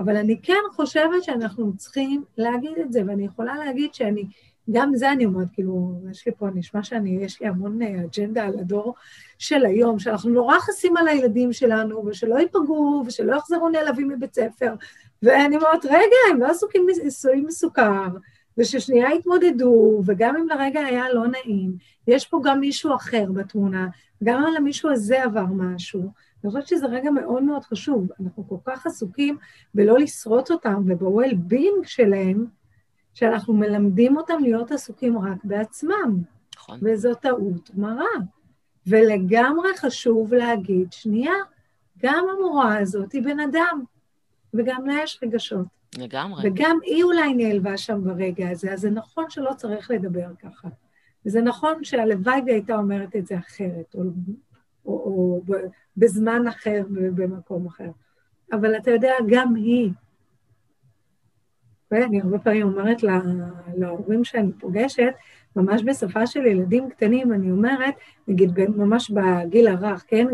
אבל 0.00 0.16
אני 0.16 0.40
כן 0.42 0.62
חושבת 0.72 1.22
שאנחנו 1.22 1.76
צריכים 1.76 2.24
להגיד 2.38 2.78
את 2.80 2.92
זה, 2.92 3.02
ואני 3.06 3.24
יכולה 3.24 3.56
להגיד 3.64 3.94
שאני... 3.94 4.24
גם 4.70 4.94
זה 4.94 5.12
אני 5.12 5.24
אומרת, 5.24 5.46
כאילו, 5.52 6.00
יש 6.10 6.26
לי 6.26 6.32
פה, 6.32 6.48
נשמע 6.54 6.82
שאני, 6.82 7.18
יש 7.22 7.40
לי 7.40 7.46
המון 7.46 7.82
אג'נדה 7.82 8.44
על 8.44 8.58
הדור 8.58 8.94
של 9.38 9.66
היום, 9.66 9.98
שאנחנו 9.98 10.30
נורא 10.30 10.58
חסים 10.58 10.96
על 10.96 11.08
הילדים 11.08 11.52
שלנו, 11.52 12.06
ושלא 12.06 12.38
ייפגעו, 12.38 13.02
ושלא 13.06 13.36
יחזרו 13.36 13.68
נעלבים 13.68 14.08
מבית 14.08 14.34
ספר. 14.34 14.74
ואני 15.22 15.56
אומרת, 15.56 15.84
רגע, 15.84 16.16
הם 16.30 16.40
לא 16.40 16.46
עסוקים 16.50 16.86
נישואים 17.04 17.46
מסוכר, 17.46 18.06
וששנייה 18.58 19.14
יתמודדו, 19.14 20.02
וגם 20.06 20.36
אם 20.36 20.48
לרגע 20.48 20.80
היה 20.80 21.12
לא 21.12 21.26
נעים, 21.26 21.76
יש 22.08 22.26
פה 22.26 22.40
גם 22.44 22.60
מישהו 22.60 22.94
אחר 22.94 23.32
בתמונה, 23.32 23.88
גם 24.24 24.44
על 24.44 24.56
המישהו 24.56 24.90
הזה 24.90 25.22
עבר 25.22 25.46
משהו. 25.46 26.00
אני 26.44 26.50
חושבת 26.50 26.66
שזה 26.66 26.86
רגע 26.86 27.10
מאוד 27.10 27.42
מאוד 27.42 27.64
חשוב. 27.64 28.08
אנחנו 28.20 28.48
כל 28.48 28.56
כך 28.64 28.86
עסוקים 28.86 29.36
בלא 29.74 29.98
לשרוט 29.98 30.50
אותם 30.50 30.82
וב-well-being 30.86 31.84
שלהם, 31.84 32.46
שאנחנו 33.16 33.54
מלמדים 33.54 34.16
אותם 34.16 34.38
להיות 34.40 34.72
עסוקים 34.72 35.18
רק 35.18 35.44
בעצמם. 35.44 36.22
נכון. 36.56 36.78
וזו 36.82 37.14
טעות 37.14 37.70
מרה. 37.74 38.04
ולגמרי 38.86 39.76
חשוב 39.76 40.34
להגיד, 40.34 40.92
שנייה, 40.92 41.32
גם 42.02 42.26
המורה 42.36 42.78
הזאת 42.78 43.12
היא 43.12 43.22
בן 43.22 43.40
אדם, 43.40 43.84
וגם 44.54 44.86
לה 44.86 44.94
יש 45.02 45.18
רגשות. 45.22 45.66
לגמרי. 45.98 46.48
וגם 46.48 46.78
היא 46.82 47.04
אולי 47.04 47.34
נעלבה 47.34 47.76
שם 47.76 48.04
ברגע 48.04 48.48
הזה, 48.50 48.72
אז 48.72 48.80
זה 48.80 48.90
נכון 48.90 49.30
שלא 49.30 49.50
צריך 49.56 49.90
לדבר 49.90 50.28
ככה. 50.42 50.68
וזה 51.26 51.40
נכון 51.40 51.84
שהלוואי 51.84 52.40
והייתה 52.46 52.76
אומרת 52.76 53.16
את 53.16 53.26
זה 53.26 53.38
אחרת, 53.38 53.94
או, 53.94 54.02
או, 54.86 54.92
או 54.92 55.42
בזמן 55.96 56.46
אחר 56.46 56.82
ובמקום 56.90 57.66
אחר. 57.66 57.90
אבל 58.52 58.76
אתה 58.76 58.90
יודע, 58.90 59.12
גם 59.26 59.54
היא 59.54 59.90
ואני 61.90 62.20
הרבה 62.20 62.38
פעמים 62.38 62.62
אומרת 62.62 63.02
לה, 63.02 63.20
להורים 63.76 64.24
שאני 64.24 64.52
פוגשת, 64.52 65.12
ממש 65.56 65.82
בשפה 65.86 66.26
של 66.26 66.46
ילדים 66.46 66.90
קטנים, 66.90 67.32
אני 67.32 67.50
אומרת, 67.50 67.94
נגיד 68.28 68.60
ממש 68.76 69.10
בגיל 69.10 69.68
הרך, 69.68 70.04
כן? 70.06 70.26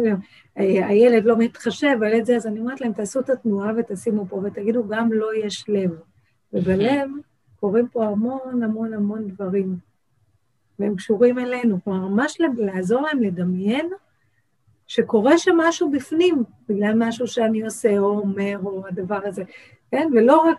הילד 0.56 1.24
לא 1.24 1.36
מתחשב, 1.38 1.96
הילד 2.02 2.24
זה, 2.24 2.36
אז 2.36 2.46
אני 2.46 2.60
אומרת 2.60 2.80
להם, 2.80 2.92
תעשו 2.92 3.20
את 3.20 3.30
התנועה 3.30 3.72
ותשימו 3.76 4.26
פה 4.26 4.36
ותגידו, 4.44 4.88
גם 4.88 5.12
לא 5.12 5.28
יש 5.44 5.64
לב. 5.68 5.90
ובלב 6.52 7.10
קורים 7.60 7.88
פה 7.88 8.04
המון 8.04 8.62
המון 8.62 8.94
המון 8.94 9.28
דברים, 9.28 9.76
והם 10.78 10.96
קשורים 10.96 11.38
אלינו. 11.38 11.78
כלומר, 11.84 12.08
ממש 12.08 12.38
לעזור 12.56 13.00
להם 13.00 13.22
לדמיין 13.22 13.90
שקורה 14.86 15.38
שם 15.38 15.56
משהו 15.56 15.90
בפנים, 15.90 16.44
בגלל 16.68 16.92
משהו 16.96 17.26
שאני 17.26 17.62
עושה 17.62 17.98
או 17.98 18.18
אומר, 18.18 18.58
או 18.64 18.86
הדבר 18.86 19.20
הזה, 19.24 19.42
כן? 19.90 20.08
ולא 20.12 20.36
רק 20.36 20.58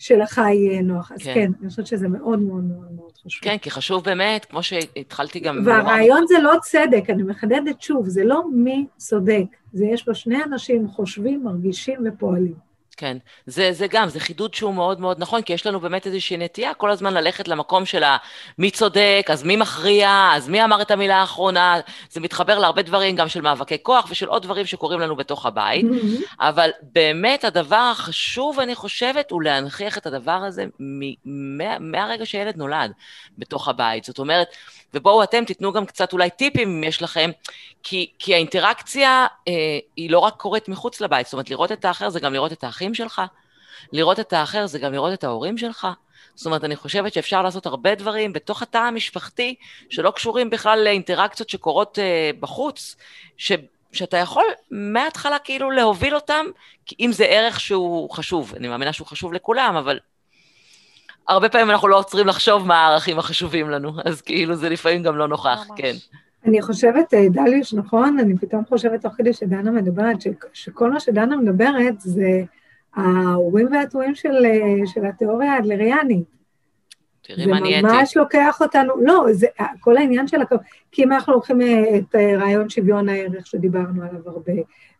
שלך 0.00 0.38
יהיה 0.38 0.82
נוח. 0.82 1.12
אז 1.12 1.18
כן, 1.22 1.34
כן 1.34 1.50
אני 1.60 1.68
חושבת 1.68 1.86
שזה 1.86 2.08
מאוד 2.08 2.38
מאוד 2.38 2.64
מאוד 2.64 2.92
מאוד 2.96 3.12
חשוב. 3.24 3.42
כן, 3.42 3.58
כי 3.58 3.70
חשוב 3.70 4.04
באמת, 4.04 4.44
כמו 4.44 4.62
שהתחלתי 4.62 5.40
גם... 5.40 5.62
והרעיון 5.64 6.26
זה 6.26 6.38
לא 6.42 6.52
צדק, 6.62 7.10
אני 7.10 7.22
מחדדת 7.22 7.82
שוב, 7.82 8.08
זה 8.08 8.24
לא 8.24 8.42
מי 8.52 8.86
צודק, 8.96 9.44
זה 9.72 9.84
יש 9.86 10.02
פה 10.02 10.14
שני 10.14 10.44
אנשים 10.44 10.88
חושבים, 10.88 11.44
מרגישים 11.44 12.00
ופועלים. 12.04 12.69
כן, 13.00 13.16
זה, 13.46 13.72
זה 13.72 13.86
גם, 13.86 14.08
זה 14.08 14.20
חידוד 14.20 14.54
שהוא 14.54 14.74
מאוד 14.74 15.00
מאוד 15.00 15.18
נכון, 15.18 15.42
כי 15.42 15.52
יש 15.52 15.66
לנו 15.66 15.80
באמת 15.80 16.06
איזושהי 16.06 16.36
נטייה 16.36 16.74
כל 16.74 16.90
הזמן 16.90 17.14
ללכת 17.14 17.48
למקום 17.48 17.86
של 17.86 18.02
מי 18.58 18.70
צודק, 18.70 19.26
אז 19.28 19.42
מי 19.42 19.56
מכריע, 19.56 20.30
אז 20.34 20.48
מי 20.48 20.64
אמר 20.64 20.82
את 20.82 20.90
המילה 20.90 21.16
האחרונה, 21.16 21.80
זה 22.10 22.20
מתחבר 22.20 22.58
להרבה 22.58 22.82
דברים, 22.82 23.16
גם 23.16 23.28
של 23.28 23.40
מאבקי 23.40 23.76
כוח 23.82 24.06
ושל 24.10 24.26
עוד 24.26 24.42
דברים 24.42 24.66
שקורים 24.66 25.00
לנו 25.00 25.16
בתוך 25.16 25.46
הבית, 25.46 25.84
mm-hmm. 25.84 26.34
אבל 26.40 26.70
באמת 26.82 27.44
הדבר 27.44 27.90
החשוב, 27.92 28.60
אני 28.60 28.74
חושבת, 28.74 29.30
הוא 29.30 29.42
להנכיח 29.42 29.98
את 29.98 30.06
הדבר 30.06 30.32
הזה 30.46 30.64
מ- 30.80 31.14
מה, 31.58 31.78
מהרגע 31.78 32.26
שילד 32.26 32.56
נולד 32.56 32.92
בתוך 33.38 33.68
הבית. 33.68 34.04
זאת 34.04 34.18
אומרת, 34.18 34.48
ובואו 34.94 35.22
אתם 35.22 35.44
תיתנו 35.44 35.72
גם 35.72 35.86
קצת 35.86 36.12
אולי 36.12 36.30
טיפים 36.30 36.68
אם 36.68 36.84
יש 36.84 37.02
לכם, 37.02 37.30
כי, 37.82 38.10
כי 38.18 38.34
האינטראקציה 38.34 39.26
אה, 39.48 39.78
היא 39.96 40.10
לא 40.10 40.18
רק 40.18 40.34
קורית 40.36 40.68
מחוץ 40.68 41.00
לבית, 41.00 41.26
זאת 41.26 41.32
אומרת, 41.32 41.50
לראות 41.50 41.72
את 41.72 41.84
האחר 41.84 42.08
זה 42.08 42.20
גם 42.20 42.32
לראות 42.32 42.52
את 42.52 42.64
האחים 42.64 42.89
שלך, 42.94 43.22
לראות 43.92 44.20
את 44.20 44.32
האחר 44.32 44.66
זה 44.66 44.78
גם 44.78 44.92
לראות 44.92 45.12
את 45.12 45.24
ההורים 45.24 45.58
שלך. 45.58 45.86
זאת 46.34 46.46
אומרת, 46.46 46.64
אני 46.64 46.76
חושבת 46.76 47.12
שאפשר 47.12 47.42
לעשות 47.42 47.66
הרבה 47.66 47.94
דברים 47.94 48.32
בתוך 48.32 48.62
התא 48.62 48.78
המשפחתי, 48.78 49.54
שלא 49.90 50.10
קשורים 50.10 50.50
בכלל 50.50 50.80
לאינטראקציות 50.84 51.48
שקורות 51.48 51.98
אה, 51.98 52.30
בחוץ, 52.40 52.96
ש... 53.36 53.52
שאתה 53.92 54.16
יכול 54.16 54.44
מההתחלה 54.70 55.38
כאילו 55.38 55.70
להוביל 55.70 56.14
אותם, 56.14 56.46
אם 57.00 57.10
זה 57.12 57.24
ערך 57.24 57.60
שהוא 57.60 58.10
חשוב, 58.10 58.54
אני 58.56 58.68
מאמינה 58.68 58.92
שהוא 58.92 59.06
חשוב 59.06 59.32
לכולם, 59.32 59.76
אבל 59.76 59.98
הרבה 61.28 61.48
פעמים 61.48 61.70
אנחנו 61.70 61.88
לא 61.88 61.98
עוצרים 61.98 62.26
לחשוב 62.26 62.66
מה 62.66 62.86
הערכים 62.86 63.18
החשובים 63.18 63.70
לנו, 63.70 63.92
אז 64.04 64.20
כאילו 64.20 64.54
זה 64.54 64.68
לפעמים 64.68 65.02
גם 65.02 65.16
לא 65.16 65.28
נוכח, 65.28 65.66
ממש. 65.68 65.80
כן. 65.80 65.94
אני 66.46 66.62
חושבת, 66.62 67.14
אה, 67.14 67.28
דליוש, 67.28 67.74
נכון? 67.74 68.18
אני 68.18 68.38
פתאום 68.38 68.64
חושבת 68.68 69.02
תוך 69.02 69.12
כדי 69.16 69.32
שדנה 69.32 69.70
מדברת, 69.70 70.20
ש, 70.22 70.28
שכל 70.52 70.90
מה 70.90 71.00
שדנה 71.00 71.36
מדברת 71.36 72.00
זה 72.00 72.44
האורים 72.94 73.68
והטורים 73.72 74.14
של, 74.14 74.46
אה, 74.46 74.86
של 74.86 75.06
התיאוריה 75.06 75.52
האדלריאנית. 75.52 76.24
תראי 77.22 77.46
מה 77.46 77.60
נהייתי. 77.60 77.88
זה 77.88 77.94
ממש 77.94 78.16
לוקח 78.16 78.60
אותנו, 78.60 78.94
לא, 79.02 79.26
זה 79.32 79.46
כל 79.80 79.96
העניין 79.96 80.28
של 80.28 80.42
הכבוד, 80.42 80.60
כי 80.92 81.04
אם 81.04 81.12
אנחנו 81.12 81.32
לוקחים 81.32 81.60
אה, 81.62 81.98
את 81.98 82.14
רעיון 82.14 82.68
שוויון 82.68 83.08
הערך 83.08 83.46
שדיברנו 83.46 84.02
עליו 84.02 84.20
הרבה, 84.26 84.52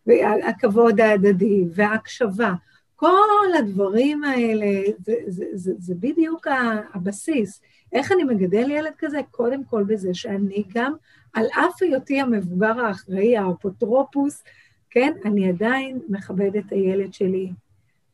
והכבוד 0.07 1.01
ההדדי 1.01 1.65
וההקשבה, 1.73 2.53
כל 2.95 3.53
הדברים 3.59 4.23
האלה, 4.23 4.81
זה, 4.99 5.13
זה, 5.27 5.45
זה, 5.53 5.73
זה 5.77 5.93
בדיוק 5.99 6.47
הבסיס. 6.93 7.61
איך 7.93 8.11
אני 8.11 8.23
מגדל 8.23 8.71
ילד 8.71 8.91
כזה? 8.97 9.19
קודם 9.31 9.63
כל 9.63 9.83
בזה 9.83 10.13
שאני 10.13 10.63
גם, 10.73 10.93
על 11.33 11.45
אף 11.45 11.81
היותי 11.81 12.19
המבוגר 12.19 12.79
האחראי, 12.79 13.37
האפוטרופוס, 13.37 14.43
כן, 14.89 15.13
אני 15.25 15.49
עדיין 15.49 15.99
מכבד 16.09 16.55
את 16.55 16.71
הילד 16.71 17.13
שלי, 17.13 17.51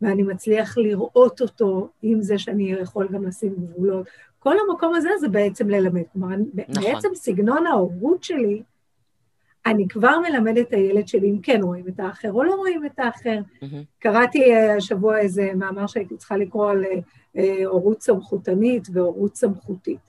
ואני 0.02 0.24
מצליח 0.24 0.78
לראות 0.78 1.42
אותו 1.42 1.90
עם 2.02 2.22
זה 2.22 2.38
שאני 2.38 2.72
יכול 2.72 3.08
גם 3.12 3.24
לשים 3.24 3.56
גבולות. 3.56 4.08
כל 4.40 4.56
המקום 4.60 4.96
הזה 4.96 5.10
זה 5.20 5.28
בעצם 5.28 5.70
ללמד. 5.70 6.02
כלומר, 6.14 6.36
נכון. 6.68 6.84
בעצם 6.84 7.10
סגנון 7.16 7.68
ההורות 7.68 8.24
שלי, 8.24 8.64
אני 9.66 9.88
כבר 9.88 10.20
מלמדת 10.20 10.68
את 10.68 10.74
הילד 10.74 11.08
שלי 11.08 11.30
אם 11.30 11.40
כן 11.44 11.60
רואים 11.64 11.88
את 11.88 12.00
האחר 12.00 12.32
או 12.32 12.44
לא 12.44 12.56
רואים 12.56 12.86
את 12.86 13.00
האחר. 13.00 13.40
Mm-hmm. 13.40 13.66
קראתי 14.00 14.56
השבוע 14.56 15.20
איזה 15.20 15.52
מאמר 15.56 15.88
שהייתי 15.88 16.18
צריכה 16.18 16.38
לקרוא 16.38 16.72
על 16.72 16.86
אה, 17.38 17.66
הורות 17.66 18.02
סמכותנית 18.02 18.88
והורות 18.94 19.36
סמכותית. 19.36 20.00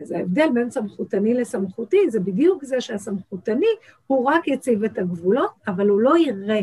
אז 0.00 0.12
ההבדל 0.12 0.48
בין 0.54 0.70
סמכותני 0.70 1.34
לסמכותי 1.34 2.10
זה 2.10 2.20
בדיוק 2.20 2.64
זה 2.64 2.80
שהסמכותני 2.80 3.66
הוא 4.06 4.30
רק 4.30 4.48
יציב 4.48 4.84
את 4.84 4.98
הגבולות, 4.98 5.50
אבל 5.66 5.88
הוא 5.88 6.00
לא 6.00 6.18
יראה 6.18 6.60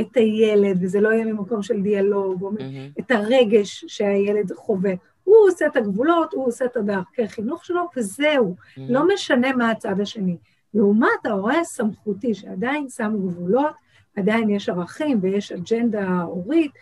את 0.00 0.16
הילד, 0.16 0.78
וזה 0.80 1.00
לא 1.00 1.08
יהיה 1.08 1.24
ממקום 1.24 1.62
של 1.62 1.82
דיאלוג, 1.82 2.42
או 2.42 2.50
mm-hmm. 2.50 3.00
את 3.00 3.10
הרגש 3.10 3.84
שהילד 3.88 4.52
חווה. 4.52 4.92
הוא 5.24 5.36
עושה 5.48 5.66
את 5.66 5.76
הגבולות, 5.76 6.32
הוא 6.32 6.46
עושה 6.46 6.64
את 6.64 6.76
הדרכי 6.76 7.28
חינוך 7.28 7.64
שלו, 7.64 7.82
וזהו. 7.96 8.54
Mm-hmm. 8.58 8.80
לא 8.88 9.08
משנה 9.14 9.52
מה 9.52 9.70
הצד 9.70 10.00
השני. 10.00 10.36
לעומת 10.74 11.26
ההורה 11.26 11.60
הסמכותי, 11.60 12.34
שעדיין 12.34 12.88
שם 12.88 13.12
גבולות, 13.16 13.74
עדיין 14.16 14.50
יש 14.50 14.68
ערכים 14.68 15.18
ויש 15.22 15.52
אג'נדה 15.52 16.20
הורית, 16.20 16.72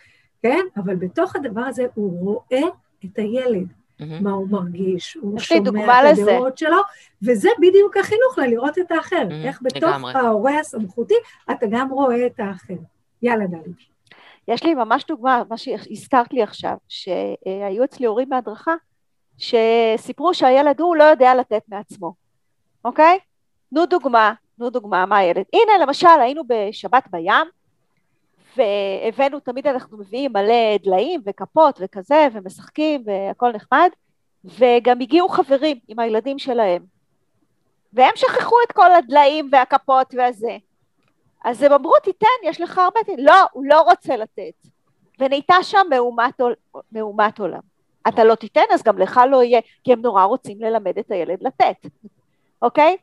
כן? 0.41 0.61
אבל 0.77 0.95
בתוך 0.95 1.35
הדבר 1.35 1.61
הזה 1.61 1.85
הוא 1.93 2.19
רואה 2.19 2.69
את 3.05 3.19
הילד, 3.19 3.67
mm-hmm. 3.67 4.03
מה 4.21 4.31
הוא 4.31 4.47
מרגיש, 4.49 5.17
הוא 5.21 5.39
שומע 5.39 6.11
את 6.11 6.17
הדעות 6.19 6.57
שלו, 6.57 6.77
וזה 7.23 7.49
בדיוק 7.61 7.97
החינוך 7.97 8.37
ללראות 8.37 8.77
את 8.77 8.91
האחר. 8.91 9.27
Mm-hmm. 9.29 9.47
איך 9.47 9.59
בתוך 9.63 9.83
לגמרי. 9.83 10.13
ההורה 10.15 10.59
הסמכותי 10.59 11.15
אתה 11.51 11.65
גם 11.71 11.91
רואה 11.91 12.25
את 12.25 12.39
האחר. 12.39 12.73
יאללה, 13.23 13.47
דלי. 13.47 13.73
יש 14.47 14.63
לי 14.63 14.73
ממש 14.73 15.05
דוגמה, 15.07 15.43
מה 15.49 15.57
שהזכרת 15.57 16.33
לי 16.33 16.43
עכשיו, 16.43 16.77
שהיו 16.87 17.83
אצלי 17.83 18.05
הורים 18.05 18.29
בהדרכה, 18.29 18.73
שסיפרו 19.37 20.33
שהילד 20.33 20.81
הוא 20.81 20.95
לא 20.95 21.03
יודע 21.03 21.35
לתת 21.35 21.63
מעצמו. 21.67 22.13
אוקיי? 22.85 23.19
תנו 23.69 23.85
דוגמה, 23.85 24.33
תנו 24.57 24.69
דוגמה, 24.69 25.05
מה 25.05 25.17
הילד? 25.17 25.43
הנה, 25.53 25.85
למשל, 25.85 26.07
היינו 26.21 26.43
בשבת 26.47 27.07
בים, 27.11 27.47
והבאנו, 28.57 29.39
תמיד 29.39 29.67
אנחנו 29.67 29.97
מביאים 29.97 30.33
מלא 30.33 30.77
דליים 30.83 31.21
וכפות 31.25 31.79
וכזה, 31.81 32.27
ומשחקים 32.33 33.03
והכל 33.05 33.51
נחמד, 33.51 33.89
וגם 34.45 35.01
הגיעו 35.01 35.29
חברים 35.29 35.79
עם 35.87 35.99
הילדים 35.99 36.39
שלהם. 36.39 36.83
והם 37.93 38.11
שכחו 38.15 38.55
את 38.67 38.71
כל 38.71 38.91
הדליים 38.91 39.49
והכפות 39.51 40.13
והזה. 40.17 40.57
אז 41.43 41.63
הם 41.63 41.73
אמרו, 41.73 41.93
תיתן, 42.03 42.27
יש 42.43 42.61
לך 42.61 42.77
הרבה... 42.77 42.99
לא, 43.17 43.35
הוא 43.51 43.65
לא 43.65 43.81
רוצה 43.81 44.17
לתת. 44.17 44.67
ונהייתה 45.19 45.55
שם 45.61 45.85
מהומת, 45.89 46.41
מהומת 46.91 47.39
עולם. 47.39 47.73
אתה 48.07 48.23
לא 48.23 48.35
תיתן, 48.35 48.61
אז 48.73 48.83
גם 48.83 48.97
לך 48.97 49.21
לא 49.29 49.43
יהיה, 49.43 49.61
כי 49.83 49.93
הם 49.93 50.01
נורא 50.01 50.23
רוצים 50.23 50.61
ללמד 50.61 50.97
את 50.97 51.11
הילד 51.11 51.43
לתת, 51.43 51.87
אוקיי? 52.61 52.97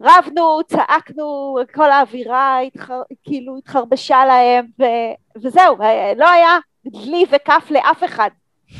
רבנו, 0.00 0.60
צעקנו, 0.66 1.58
כל 1.74 1.90
האווירה 1.90 2.60
התחר, 2.60 3.02
כאילו 3.24 3.56
התחרבשה 3.56 4.24
להם, 4.24 4.66
ו, 4.80 4.84
וזהו, 5.36 5.76
לא 6.16 6.28
היה 6.28 6.58
דלי 6.86 7.24
וכף 7.30 7.70
לאף 7.70 8.04
אחד. 8.04 8.30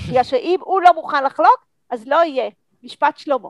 בגלל 0.08 0.22
שאם 0.22 0.60
הוא 0.60 0.80
לא 0.80 0.94
מוכן 0.94 1.24
לחלוק, 1.24 1.66
אז 1.90 2.06
לא 2.06 2.24
יהיה. 2.24 2.50
משפט 2.82 3.18
שלמה. 3.18 3.48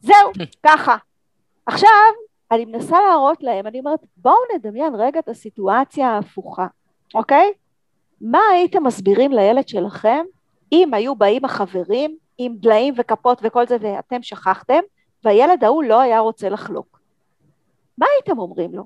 זהו, 0.00 0.32
ככה. 0.66 0.96
עכשיו, 1.66 2.12
אני 2.50 2.64
מנסה 2.64 2.96
להראות 3.08 3.42
להם, 3.42 3.66
אני 3.66 3.78
אומרת, 3.78 4.00
בואו 4.16 4.36
נדמיין 4.54 4.94
רגע 4.94 5.20
את 5.20 5.28
הסיטואציה 5.28 6.08
ההפוכה, 6.08 6.66
אוקיי? 7.14 7.52
מה 8.20 8.40
הייתם 8.52 8.84
מסבירים 8.84 9.32
לילד 9.32 9.68
שלכם 9.68 10.24
אם 10.72 10.94
היו 10.94 11.14
באים 11.14 11.44
החברים 11.44 12.16
עם 12.38 12.54
דליים 12.56 12.94
וכפות 12.96 13.40
וכל 13.42 13.66
זה 13.66 13.76
ואתם 13.80 14.22
שכחתם, 14.22 14.80
והילד 15.24 15.64
ההוא 15.64 15.84
לא 15.84 16.00
היה 16.00 16.18
רוצה 16.18 16.48
לחלוק? 16.48 17.00
מה 17.98 18.06
הייתם 18.16 18.38
אומרים 18.38 18.74
לו? 18.74 18.84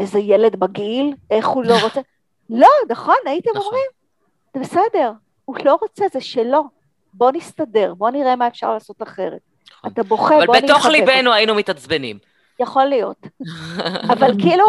איזה 0.00 0.18
ילד 0.18 0.64
מגעיל, 0.64 1.14
איך 1.30 1.48
הוא 1.48 1.64
לא 1.64 1.74
רוצה? 1.84 2.00
לא, 2.50 2.68
נכון, 2.88 3.16
הייתם 3.26 3.50
נכון. 3.50 3.62
אומרים, 3.64 3.86
זה 4.54 4.60
בסדר, 4.60 5.12
הוא 5.44 5.56
לא 5.64 5.78
רוצה, 5.80 6.04
זה 6.12 6.20
שלו, 6.20 6.64
בוא 7.12 7.30
נסתדר, 7.32 7.94
בוא 7.94 8.10
נראה 8.10 8.36
מה 8.36 8.46
אפשר 8.46 8.72
לעשות 8.72 9.02
אחרת. 9.02 9.40
נכון. 9.78 9.90
אתה 9.92 10.02
בוכה, 10.02 10.34
בוא 10.46 10.56
נתחבק. 10.56 10.58
אבל 10.58 10.74
בתוך 10.74 10.86
ליבנו 10.86 11.32
היינו 11.32 11.54
מתעצבנים. 11.54 12.18
יכול 12.60 12.84
להיות. 12.84 13.26
אבל 14.12 14.32
כאילו, 14.40 14.64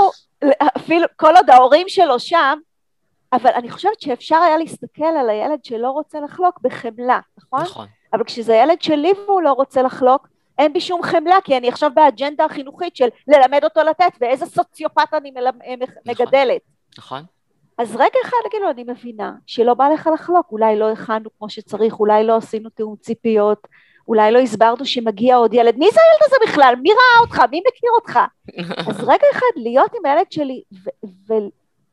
אפילו 0.77 1.05
כל 1.15 1.35
עוד 1.35 1.49
ההורים 1.49 1.89
שלו 1.89 2.19
שם, 2.19 2.59
אבל 3.33 3.51
אני 3.55 3.69
חושבת 3.69 4.01
שאפשר 4.01 4.35
היה 4.35 4.57
להסתכל 4.57 5.03
על 5.19 5.29
הילד 5.29 5.65
שלא 5.65 5.91
רוצה 5.91 6.19
לחלוק 6.19 6.59
בחמלה, 6.61 7.19
נכון? 7.37 7.61
נכון. 7.61 7.87
אבל 8.13 8.23
כשזה 8.23 8.55
ילד 8.55 8.81
שלי 8.81 9.11
והוא 9.25 9.41
לא 9.41 9.51
רוצה 9.51 9.81
לחלוק, 9.81 10.27
אין 10.57 10.73
בי 10.73 10.81
שום 10.81 11.03
חמלה, 11.03 11.35
כי 11.43 11.57
אני 11.57 11.69
עכשיו 11.69 11.91
באג'נדה 11.95 12.45
החינוכית 12.45 12.95
של 12.95 13.07
ללמד 13.27 13.63
אותו 13.63 13.81
לתת, 13.81 14.11
ואיזה 14.21 14.45
סוציופט 14.45 15.13
אני 15.13 15.31
מלמד, 15.31 15.61
נכון. 15.81 16.03
מגדלת. 16.05 16.61
נכון. 16.97 17.23
אז 17.77 17.95
רגע 17.95 18.19
אחד 18.25 18.37
כאילו 18.49 18.69
אני 18.69 18.83
מבינה 18.83 19.33
שלא 19.47 19.73
בא 19.73 19.89
לך 19.89 20.09
לחלוק, 20.13 20.51
אולי 20.51 20.79
לא 20.79 20.91
הכנו 20.91 21.29
כמו 21.37 21.49
שצריך, 21.49 21.99
אולי 21.99 22.23
לא 22.23 22.35
עשינו 22.35 22.69
תיאום 22.69 22.95
ציפיות, 22.95 23.67
אולי 24.09 24.31
לא 24.31 24.39
הסברנו 24.39 24.85
שמגיע 24.85 25.35
עוד 25.35 25.53
ילד, 25.53 25.77
מי 25.77 25.85
זה 25.91 25.99
הילד 25.99 26.23
הזה 26.25 26.35
בכלל? 26.47 26.73
מי 26.81 26.89
ראה 26.89 27.21
אותך? 27.21 27.39
מי 27.51 27.61
מכיר 27.67 27.89
אותך? 27.95 28.19
אז 28.89 28.99
רגע 28.99 29.25
אחד 29.31 29.45
להיות 29.55 29.91
עם 29.99 30.05
הילד 30.05 30.31
שלי 30.31 30.61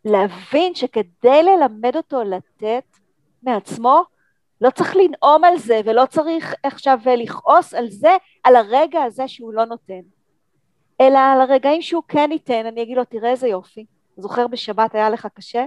ולהבין 0.05 0.75
שכדי 0.75 1.43
ללמד 1.43 1.97
אותו 1.97 2.23
לתת 2.23 2.85
מעצמו, 3.43 4.03
לא 4.61 4.71
צריך 4.71 4.97
לנאום 4.97 5.45
על 5.45 5.59
זה 5.59 5.81
ולא 5.85 6.07
צריך 6.07 6.55
עכשיו 6.63 6.99
לכעוס 7.17 7.75
על 7.75 7.91
זה, 7.91 8.17
על 8.45 8.57
הרגע 8.57 9.03
הזה 9.03 9.29
שהוא 9.29 9.53
לא 9.53 9.65
נותן. 9.65 10.01
אלא 11.01 11.19
על 11.19 11.41
הרגעים 11.41 11.83
שהוא 11.83 12.03
כן 12.09 12.29
ייתן, 12.33 12.67
אני 12.67 12.83
אגיד 12.83 12.97
לו, 12.97 13.05
תראה 13.05 13.31
איזה 13.31 13.49
יופי, 13.49 13.87
זוכר 14.17 14.47
בשבת 14.47 14.95
היה 14.95 15.11
לך 15.11 15.29
קשה? 15.35 15.65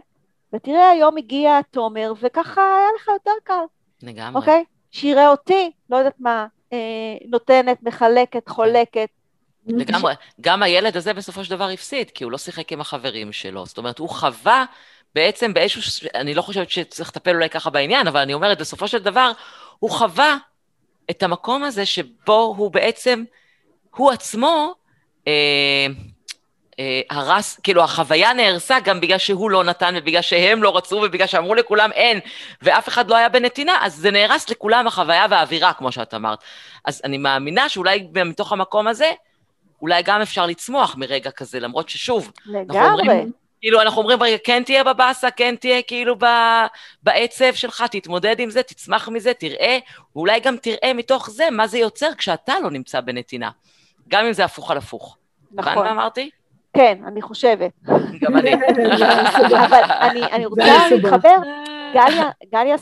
ותראה 0.53 0.89
היום 0.89 1.17
הגיע 1.17 1.61
תומר 1.61 2.13
וככה 2.21 2.61
היה 2.61 2.87
לך 2.95 3.07
יותר 3.07 3.31
קל. 3.43 3.63
לגמרי. 4.03 4.39
אוקיי? 4.39 4.63
שיראה 4.91 5.27
אותי, 5.27 5.71
לא 5.89 5.97
יודעת 5.97 6.15
מה, 6.19 6.47
אה, 6.73 6.77
נותנת, 7.25 7.77
מחלקת, 7.83 8.49
חולקת. 8.49 9.09
לגמרי. 9.67 10.13
גם 10.41 10.63
הילד 10.63 10.97
הזה 10.97 11.13
בסופו 11.13 11.43
של 11.43 11.51
דבר 11.51 11.67
הפסיד, 11.69 12.11
כי 12.11 12.23
הוא 12.23 12.31
לא 12.31 12.37
שיחק 12.37 12.71
עם 12.71 12.81
החברים 12.81 13.31
שלו. 13.31 13.65
זאת 13.65 13.77
אומרת, 13.77 13.99
הוא 13.99 14.09
חווה 14.09 14.65
בעצם 15.15 15.53
באיזשהו... 15.53 16.09
אני 16.15 16.33
לא 16.33 16.41
חושבת 16.41 16.69
שצריך 16.69 17.09
לטפל 17.09 17.35
אולי 17.35 17.49
ככה 17.49 17.69
בעניין, 17.69 18.07
אבל 18.07 18.19
אני 18.19 18.33
אומרת, 18.33 18.59
בסופו 18.59 18.87
של 18.87 18.97
דבר, 18.97 19.31
הוא 19.79 19.91
חווה 19.91 20.37
את 21.09 21.23
המקום 21.23 21.63
הזה 21.63 21.85
שבו 21.85 22.55
הוא 22.57 22.71
בעצם, 22.71 23.23
הוא 23.95 24.11
עצמו, 24.11 24.73
אה, 25.27 25.87
הרס, 27.09 27.59
כאילו 27.63 27.83
החוויה 27.83 28.33
נהרסה 28.33 28.79
גם 28.79 29.01
בגלל 29.01 29.17
שהוא 29.17 29.51
לא 29.51 29.63
נתן 29.63 29.93
ובגלל 29.97 30.21
שהם 30.21 30.63
לא 30.63 30.77
רצו 30.77 30.95
ובגלל 30.95 31.27
שאמרו 31.27 31.55
לכולם 31.55 31.91
אין 31.91 32.19
ואף 32.61 32.87
אחד 32.87 33.09
לא 33.09 33.15
היה 33.15 33.29
בנתינה, 33.29 33.77
אז 33.81 33.95
זה 33.95 34.11
נהרס 34.11 34.49
לכולם 34.49 34.87
החוויה 34.87 35.25
והאווירה, 35.29 35.73
כמו 35.73 35.91
שאת 35.91 36.13
אמרת. 36.13 36.39
אז 36.85 37.01
אני 37.03 37.17
מאמינה 37.17 37.69
שאולי 37.69 38.07
מתוך 38.25 38.51
המקום 38.53 38.87
הזה, 38.87 39.11
אולי 39.81 40.03
גם 40.03 40.21
אפשר 40.21 40.45
לצמוח 40.45 40.95
מרגע 40.97 41.31
כזה, 41.31 41.59
למרות 41.59 41.89
ששוב, 41.89 42.31
לגמרי. 42.45 42.79
אנחנו 42.79 42.99
אומרים, 42.99 43.31
כאילו, 43.61 43.81
אנחנו 43.81 44.01
אומרים, 44.01 44.23
רגע, 44.23 44.37
כן 44.43 44.63
תהיה 44.63 44.83
בבאסה, 44.83 45.31
כן 45.31 45.55
תהיה 45.55 45.81
כאילו 45.81 46.15
ב, 46.19 46.25
בעצב 47.03 47.53
שלך, 47.53 47.83
תתמודד 47.91 48.39
עם 48.39 48.49
זה, 48.49 48.63
תצמח 48.63 49.09
מזה, 49.09 49.33
תראה, 49.33 49.77
ואולי 50.15 50.39
גם 50.39 50.57
תראה 50.57 50.93
מתוך 50.93 51.29
זה 51.29 51.49
מה 51.51 51.67
זה 51.67 51.77
יוצר 51.77 52.09
כשאתה 52.17 52.53
לא 52.63 52.71
נמצא 52.71 53.01
בנתינה. 53.01 53.49
גם 54.07 54.25
אם 54.25 54.33
זה 54.33 54.45
הפוך 54.45 54.71
על 54.71 54.77
הפוך. 54.77 55.17
נכון. 55.51 55.83
מה 55.85 55.91
אמרתי? 55.91 56.29
כן, 56.73 57.01
אני 57.07 57.21
חושבת. 57.21 57.71
גם 58.21 58.37
אני. 58.37 58.53
אבל 59.65 59.81
אני, 60.01 60.23
אני 60.23 60.45
רוצה 60.45 60.87
להתחבר, 60.91 61.35
גליה, 61.93 62.29
גליה 62.51 62.75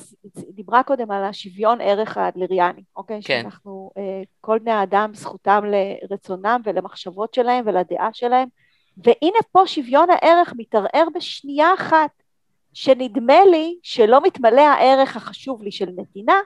דיברה 0.49 0.83
קודם 0.83 1.11
על 1.11 1.23
השוויון 1.23 1.81
ערך 1.81 2.17
האדלריאני, 2.17 2.81
אוקיי? 2.95 3.19
כן. 3.23 3.41
שאנחנו, 3.41 3.91
אה, 3.97 4.21
כל 4.41 4.59
בני 4.59 4.71
האדם, 4.71 5.11
זכותם 5.13 5.63
לרצונם 5.65 6.61
ולמחשבות 6.63 7.33
שלהם 7.33 7.63
ולדעה 7.67 8.09
שלהם, 8.13 8.47
והנה 8.97 9.39
פה 9.51 9.67
שוויון 9.67 10.09
הערך 10.09 10.53
מתערער 10.57 11.07
בשנייה 11.15 11.73
אחת, 11.73 12.09
שנדמה 12.73 13.45
לי 13.51 13.77
שלא 13.83 14.21
מתמלא 14.21 14.61
הערך 14.61 15.15
החשוב 15.15 15.63
לי 15.63 15.71
של 15.71 15.89
נתינה, 15.97 16.39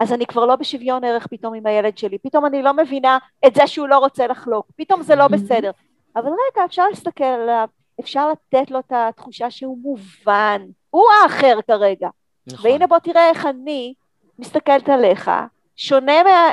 אז 0.00 0.12
אני 0.12 0.26
כבר 0.26 0.46
לא 0.46 0.56
בשוויון 0.56 1.04
ערך 1.04 1.26
פתאום 1.26 1.54
עם 1.54 1.66
הילד 1.66 1.98
שלי, 1.98 2.18
פתאום 2.18 2.46
אני 2.46 2.62
לא 2.62 2.72
מבינה 2.72 3.18
את 3.46 3.54
זה 3.54 3.66
שהוא 3.66 3.88
לא 3.88 3.98
רוצה 3.98 4.26
לחלוק, 4.26 4.66
פתאום 4.76 5.02
זה 5.02 5.14
לא 5.14 5.28
בסדר. 5.28 5.70
אבל 6.16 6.26
רגע, 6.28 6.64
אפשר 6.64 6.88
להסתכל 6.88 7.24
עליו, 7.24 7.68
אפשר 8.00 8.30
לתת 8.30 8.70
לו 8.70 8.78
את 8.78 8.92
התחושה 8.92 9.50
שהוא 9.50 9.78
מובן, 9.78 10.62
הוא 10.90 11.04
האחר 11.22 11.58
כרגע. 11.66 12.08
נכון. 12.46 12.70
והנה 12.70 12.86
בוא 12.86 12.98
תראה 12.98 13.28
איך 13.28 13.46
אני 13.46 13.94
מסתכלת 14.38 14.88
עליך, 14.88 15.30
שונה 15.76 16.22
מה... 16.22 16.50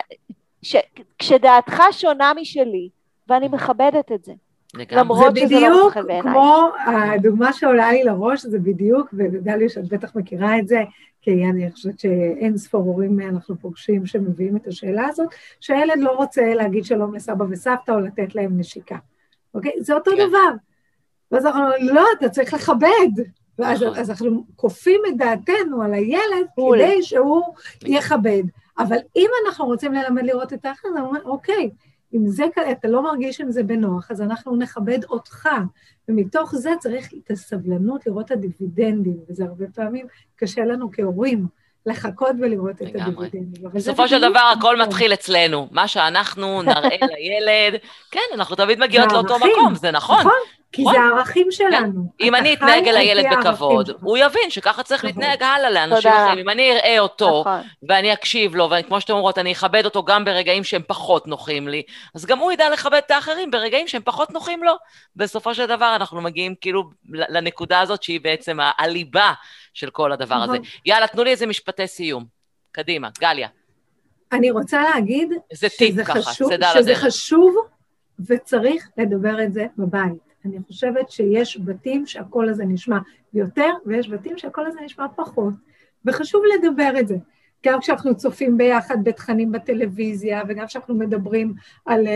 ש... 0.62 0.76
כשדעתך 1.20 1.84
שונה 1.92 2.32
משלי, 2.42 2.90
ואני 3.28 3.48
מכבדת 3.48 4.12
את 4.12 4.26
זה. 4.26 4.34
לגמרי. 4.74 5.02
למרות 5.04 5.38
שזה 5.38 5.60
לא 5.60 5.90
בעיניי. 5.94 5.94
זה 5.94 6.02
בדיוק 6.02 6.24
כמו 6.24 6.68
הדוגמה 6.86 7.54
שעולה 7.54 7.92
לי 7.92 8.04
לראש, 8.04 8.46
זה 8.46 8.60
בדיוק, 8.60 9.14
ודליה 9.14 9.70
שאת 9.70 9.88
בטח 9.88 10.16
מכירה 10.16 10.60
את 10.60 10.68
זה, 10.68 10.84
כי 11.22 11.46
אני 11.46 11.72
חושבת 11.72 12.00
שאין 12.00 12.58
ספור 12.58 12.82
הורים 12.82 13.20
אנחנו 13.20 13.56
פוגשים 13.56 14.06
שמביאים 14.06 14.56
את 14.56 14.68
השאלה 14.68 15.08
הזאת, 15.08 15.28
שהילד 15.60 16.00
לא 16.00 16.12
רוצה 16.12 16.54
להגיד 16.54 16.86
שלום 16.86 17.16
לסבא 17.16 17.46
וסבתא 17.50 17.92
או 17.92 18.00
לתת 18.00 18.36
להם 18.36 18.60
נשיקה. 18.60 18.98
אוקיי? 19.54 19.72
זה 19.80 19.94
אותו 19.94 20.12
כן. 20.12 20.28
דבר. 20.28 20.50
ואז 21.32 21.46
אנחנו 21.46 21.62
אומרים, 21.62 21.96
לא, 21.96 22.06
אתה 22.18 22.30
צריך 22.30 22.54
לכבד. 22.54 23.24
ואז 23.60 23.84
נכון. 23.84 23.98
אז 23.98 24.10
אנחנו 24.10 24.46
כופים 24.56 25.02
את 25.08 25.18
דעתנו 25.18 25.82
על 25.84 25.94
הילד 25.94 26.48
כדי 26.56 27.04
שהוא 27.04 27.44
יכבד. 27.86 28.44
אבל 28.78 28.98
אם 29.16 29.30
אנחנו 29.46 29.66
רוצים 29.66 29.94
ללמד 29.94 30.24
לראות 30.24 30.54
את 30.54 30.66
האחר, 30.66 30.88
אז 30.88 30.98
אומרים, 30.98 31.24
אוקיי, 31.26 31.70
אם 32.14 32.28
זה, 32.28 32.46
אתה 32.72 32.88
לא 32.88 33.04
מרגיש 33.04 33.42
עם 33.42 33.52
זה 33.52 33.64
בנוח, 33.64 34.12
אז 34.12 34.22
אנחנו 34.22 34.56
נכבד 34.56 35.04
אותך. 35.04 35.50
ומתוך 36.10 36.56
זה 36.56 36.72
צריך 36.80 37.14
את 37.14 37.32
הסבלנות 37.32 38.08
לראות 38.08 38.26
את 38.26 38.32
הדיבידנדים, 38.32 39.18
וזה 39.30 39.46
הרבה 39.46 39.66
פעמים 39.76 40.08
קשה 40.36 40.66
לנו 40.66 40.90
כהורים. 40.92 41.48
לחכות 41.86 42.32
ולראות 42.42 42.76
את 42.76 42.82
הדיבידנדים. 42.82 43.46
בסופו 43.74 44.08
של 44.08 44.22
דבר 44.22 44.54
הכל 44.58 44.82
מתחיל 44.82 45.14
אצלנו. 45.14 45.68
מה 45.72 45.88
שאנחנו 45.88 46.62
נראה 46.62 46.98
לילד, 47.18 47.80
כן, 48.12 48.20
אנחנו 48.34 48.56
תמיד 48.56 48.80
מגיעות 48.80 49.12
לאותו 49.14 49.36
מקום, 49.40 49.76
זה 49.76 49.92
נכון. 49.92 50.26
נכון, 50.82 50.94
כי 50.94 51.00
זה 51.00 51.04
הערכים 51.04 51.48
שלנו. 51.52 52.12
אם 52.22 52.36
אני 52.36 52.54
אתנהג 52.54 52.88
אל 52.88 52.96
הילד 52.96 53.26
בכבוד, 53.40 53.90
הוא 54.02 54.18
יבין 54.18 54.50
שככה 54.50 54.84
צריך 54.84 55.06
נכון. 55.06 55.22
להתנהג 55.22 55.44
הלאה 55.44 55.70
לאנשים 55.70 56.12
אחרים. 56.12 56.38
אם 56.38 56.50
אני 56.50 56.72
אראה 56.72 57.00
אותו, 57.00 57.42
נכון. 57.42 57.62
ואני 57.90 58.14
אקשיב 58.14 58.56
לו, 58.56 58.70
וכמו 58.70 59.02
שאתם 59.02 59.14
אומרות, 59.14 59.38
אני 59.38 59.52
אכבד 59.52 59.86
אותו 59.86 60.04
גם 60.04 60.26
ברגעים 60.26 60.64
שהם 60.64 60.82
פחות 60.88 61.28
נוחים 61.28 61.68
לי, 61.68 61.84
אז 62.16 62.26
גם 62.26 62.40
הוא 62.40 62.52
ידע 62.52 62.70
לכבד 62.70 63.02
את 63.06 63.12
האחרים 63.12 63.52
ברגעים 63.52 63.88
שהם 63.88 64.02
פחות 64.06 64.32
נוחים 64.32 64.64
לו. 64.64 64.74
בסופו 65.16 65.56
של 65.56 65.66
דבר 65.66 65.96
אנחנו 65.96 66.22
מגיעים 66.22 66.56
כאילו 66.62 66.84
לנקודה 67.10 67.80
הזאת 67.80 68.04
שהיא 68.04 68.22
בעצם 68.22 68.58
הליבה 68.78 69.34
של 69.74 69.90
כל 69.90 70.12
הדבר 70.12 70.36
הזה. 70.36 70.58
יאללה, 70.86 71.08
תנו 71.08 71.24
לי 71.24 71.32
איזה 71.32 71.46
משפטי 71.46 71.88
סיום. 71.88 72.26
קדימה, 72.72 73.10
גליה. 73.20 73.48
אני 74.32 74.52
רוצה 74.52 74.82
להגיד 74.82 75.30
שזה. 75.54 76.96
חשוב 76.96 77.56
וצריך 78.20 78.90
לדבר 78.98 79.44
את 79.44 79.54
זה 79.54 79.66
בבית. 79.78 80.33
אני 80.46 80.58
חושבת 80.68 81.10
שיש 81.12 81.60
בתים 81.66 82.06
שהקול 82.06 82.50
הזה 82.50 82.66
נשמע 82.66 83.00
יותר, 83.34 83.70
ויש 83.86 84.10
בתים 84.10 84.38
שהקול 84.38 84.66
הזה 84.68 84.80
נשמע 84.86 85.06
פחות, 85.16 85.54
וחשוב 86.06 86.42
לדבר 86.56 87.00
את 87.00 87.08
זה. 87.08 87.16
גם 87.66 87.80
כשאנחנו 87.80 88.18
צופים 88.18 88.58
ביחד 88.58 88.98
בתכנים 89.04 89.52
בטלוויזיה, 89.52 90.42
וגם 90.48 90.68
כשאנחנו 90.68 90.96
מדברים 90.96 91.54
על 91.86 92.08
uh, 92.08 92.10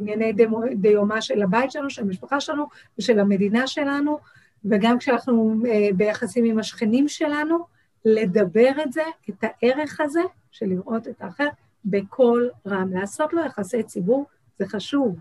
ענייני 0.00 0.32
דיומה 0.74 1.20
של 1.20 1.42
הבית 1.42 1.70
שלנו, 1.70 1.90
של 1.90 2.02
המשפחה 2.02 2.40
שלנו 2.40 2.66
ושל 2.98 3.18
המדינה 3.18 3.66
שלנו, 3.66 4.18
וגם 4.64 4.98
כשאנחנו 4.98 5.54
uh, 5.62 5.94
ביחסים 5.94 6.44
עם 6.44 6.58
השכנים 6.58 7.08
שלנו, 7.08 7.58
לדבר 8.04 8.70
את 8.82 8.92
זה, 8.92 9.02
את 9.30 9.44
הערך 9.44 10.00
הזה 10.00 10.20
של 10.50 10.66
לראות 10.66 11.08
את 11.08 11.22
האחר 11.22 11.48
בקול 11.84 12.50
רם. 12.66 12.92
לעשות 12.92 13.32
לו 13.32 13.44
יחסי 13.44 13.82
ציבור 13.82 14.26
זה 14.58 14.66
חשוב. 14.66 15.16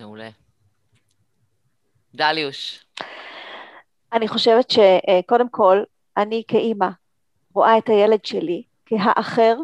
מעולה. 0.00 0.28
דליוש. 2.14 2.84
אני 4.12 4.28
חושבת 4.28 4.70
שקודם 4.70 5.48
כל, 5.48 5.82
אני 6.16 6.42
כאימא 6.48 6.88
רואה 7.54 7.78
את 7.78 7.88
הילד 7.88 8.24
שלי 8.24 8.62
כהאחר 8.86 9.56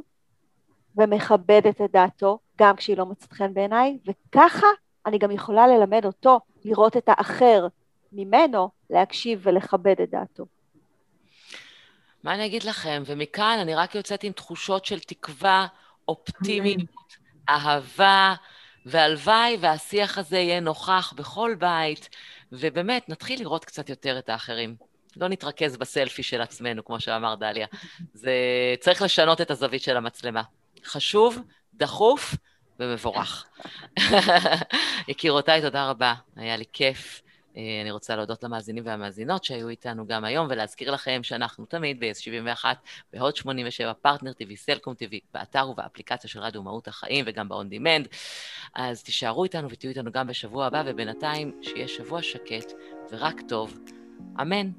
ומכבדת 0.97 1.81
את 1.81 1.91
דעתו, 1.93 2.39
גם 2.59 2.77
כשהיא 2.77 2.97
לא 2.97 3.07
מוצאת 3.07 3.33
חן 3.33 3.55
בעיניי, 3.55 3.99
וככה 4.07 4.67
אני 5.07 5.19
גם 5.19 5.31
יכולה 5.31 5.67
ללמד 5.67 6.05
אותו 6.05 6.41
לראות 6.65 6.97
את 6.97 7.09
האחר 7.09 7.67
ממנו, 8.13 8.71
להקשיב 8.91 9.41
ולכבד 9.43 10.01
את 10.01 10.11
דעתו. 10.11 10.47
מה 12.23 12.35
אני 12.35 12.47
אגיד 12.47 12.65
לכם? 12.65 13.03
ומכאן 13.07 13.59
אני 13.61 13.75
רק 13.75 13.95
יוצאת 13.95 14.25
עם 14.25 14.33
תחושות 14.33 14.85
של 14.85 15.01
תקווה, 15.01 15.67
אופטימיות, 16.09 17.17
אהבה, 17.49 18.35
והלוואי 18.87 19.57
והשיח 19.61 20.19
הזה 20.19 20.39
יהיה 20.39 20.61
נוכח 20.61 21.13
בכל 21.17 21.55
בית, 21.59 22.09
ובאמת, 22.53 23.09
נתחיל 23.09 23.41
לראות 23.41 23.65
קצת 23.65 23.89
יותר 23.89 24.19
את 24.19 24.29
האחרים. 24.29 24.77
לא 25.17 25.29
נתרכז 25.29 25.77
בסלפי 25.77 26.23
של 26.23 26.41
עצמנו, 26.41 26.85
כמו 26.85 27.01
שאמר 27.01 27.35
דליה. 27.35 27.67
זה 28.15 28.33
צריך 28.81 29.03
לשנות 29.03 29.41
את 29.41 29.51
הזווית 29.51 29.83
של 29.83 29.97
המצלמה. 29.97 30.43
חשוב, 30.85 31.39
דחוף 31.75 32.35
ומבורך. 32.81 33.47
יקירותיי, 35.09 35.63
תודה 35.63 35.91
רבה, 35.91 36.15
היה 36.37 36.57
לי 36.57 36.65
כיף. 36.73 37.23
אה, 37.57 37.81
אני 37.83 37.91
רוצה 37.91 38.17
להודות 38.17 38.43
למאזינים 38.43 38.87
והמאזינות 38.87 39.45
שהיו 39.45 39.69
איתנו 39.69 40.07
גם 40.07 40.25
היום, 40.25 40.47
ולהזכיר 40.51 40.91
לכם 40.91 41.21
שאנחנו 41.23 41.67
תמיד 41.67 42.01
ב-71, 42.01 42.65
ב-HOT 43.13 43.37
87, 43.37 43.93
פרטנר 43.93 44.31
TV, 44.31 44.57
סלקום 44.57 44.95
TV, 44.95 45.17
באתר 45.35 45.69
ובאפליקציה 45.71 46.31
של 46.31 46.41
רדיו 46.41 46.63
מהות 46.63 46.89
החיים 46.89 47.25
וגם 47.29 47.49
ב-on 47.49 47.73
demand. 47.73 48.09
אז 48.75 49.03
תישארו 49.03 49.45
איתנו 49.45 49.71
ותהיו 49.71 49.91
איתנו 49.91 50.13
גם 50.13 50.27
בשבוע 50.27 50.67
הבא, 50.67 50.83
ובינתיים 50.87 51.61
שיהיה 51.63 51.89
שבוע 51.89 52.23
שקט 52.23 52.73
ורק 53.11 53.41
טוב. 53.49 53.79
אמן. 54.41 54.71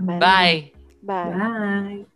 אמן. 0.00 0.18
ביי. 0.18 0.70
ביי. 1.02 1.24
ביי. 1.32 2.15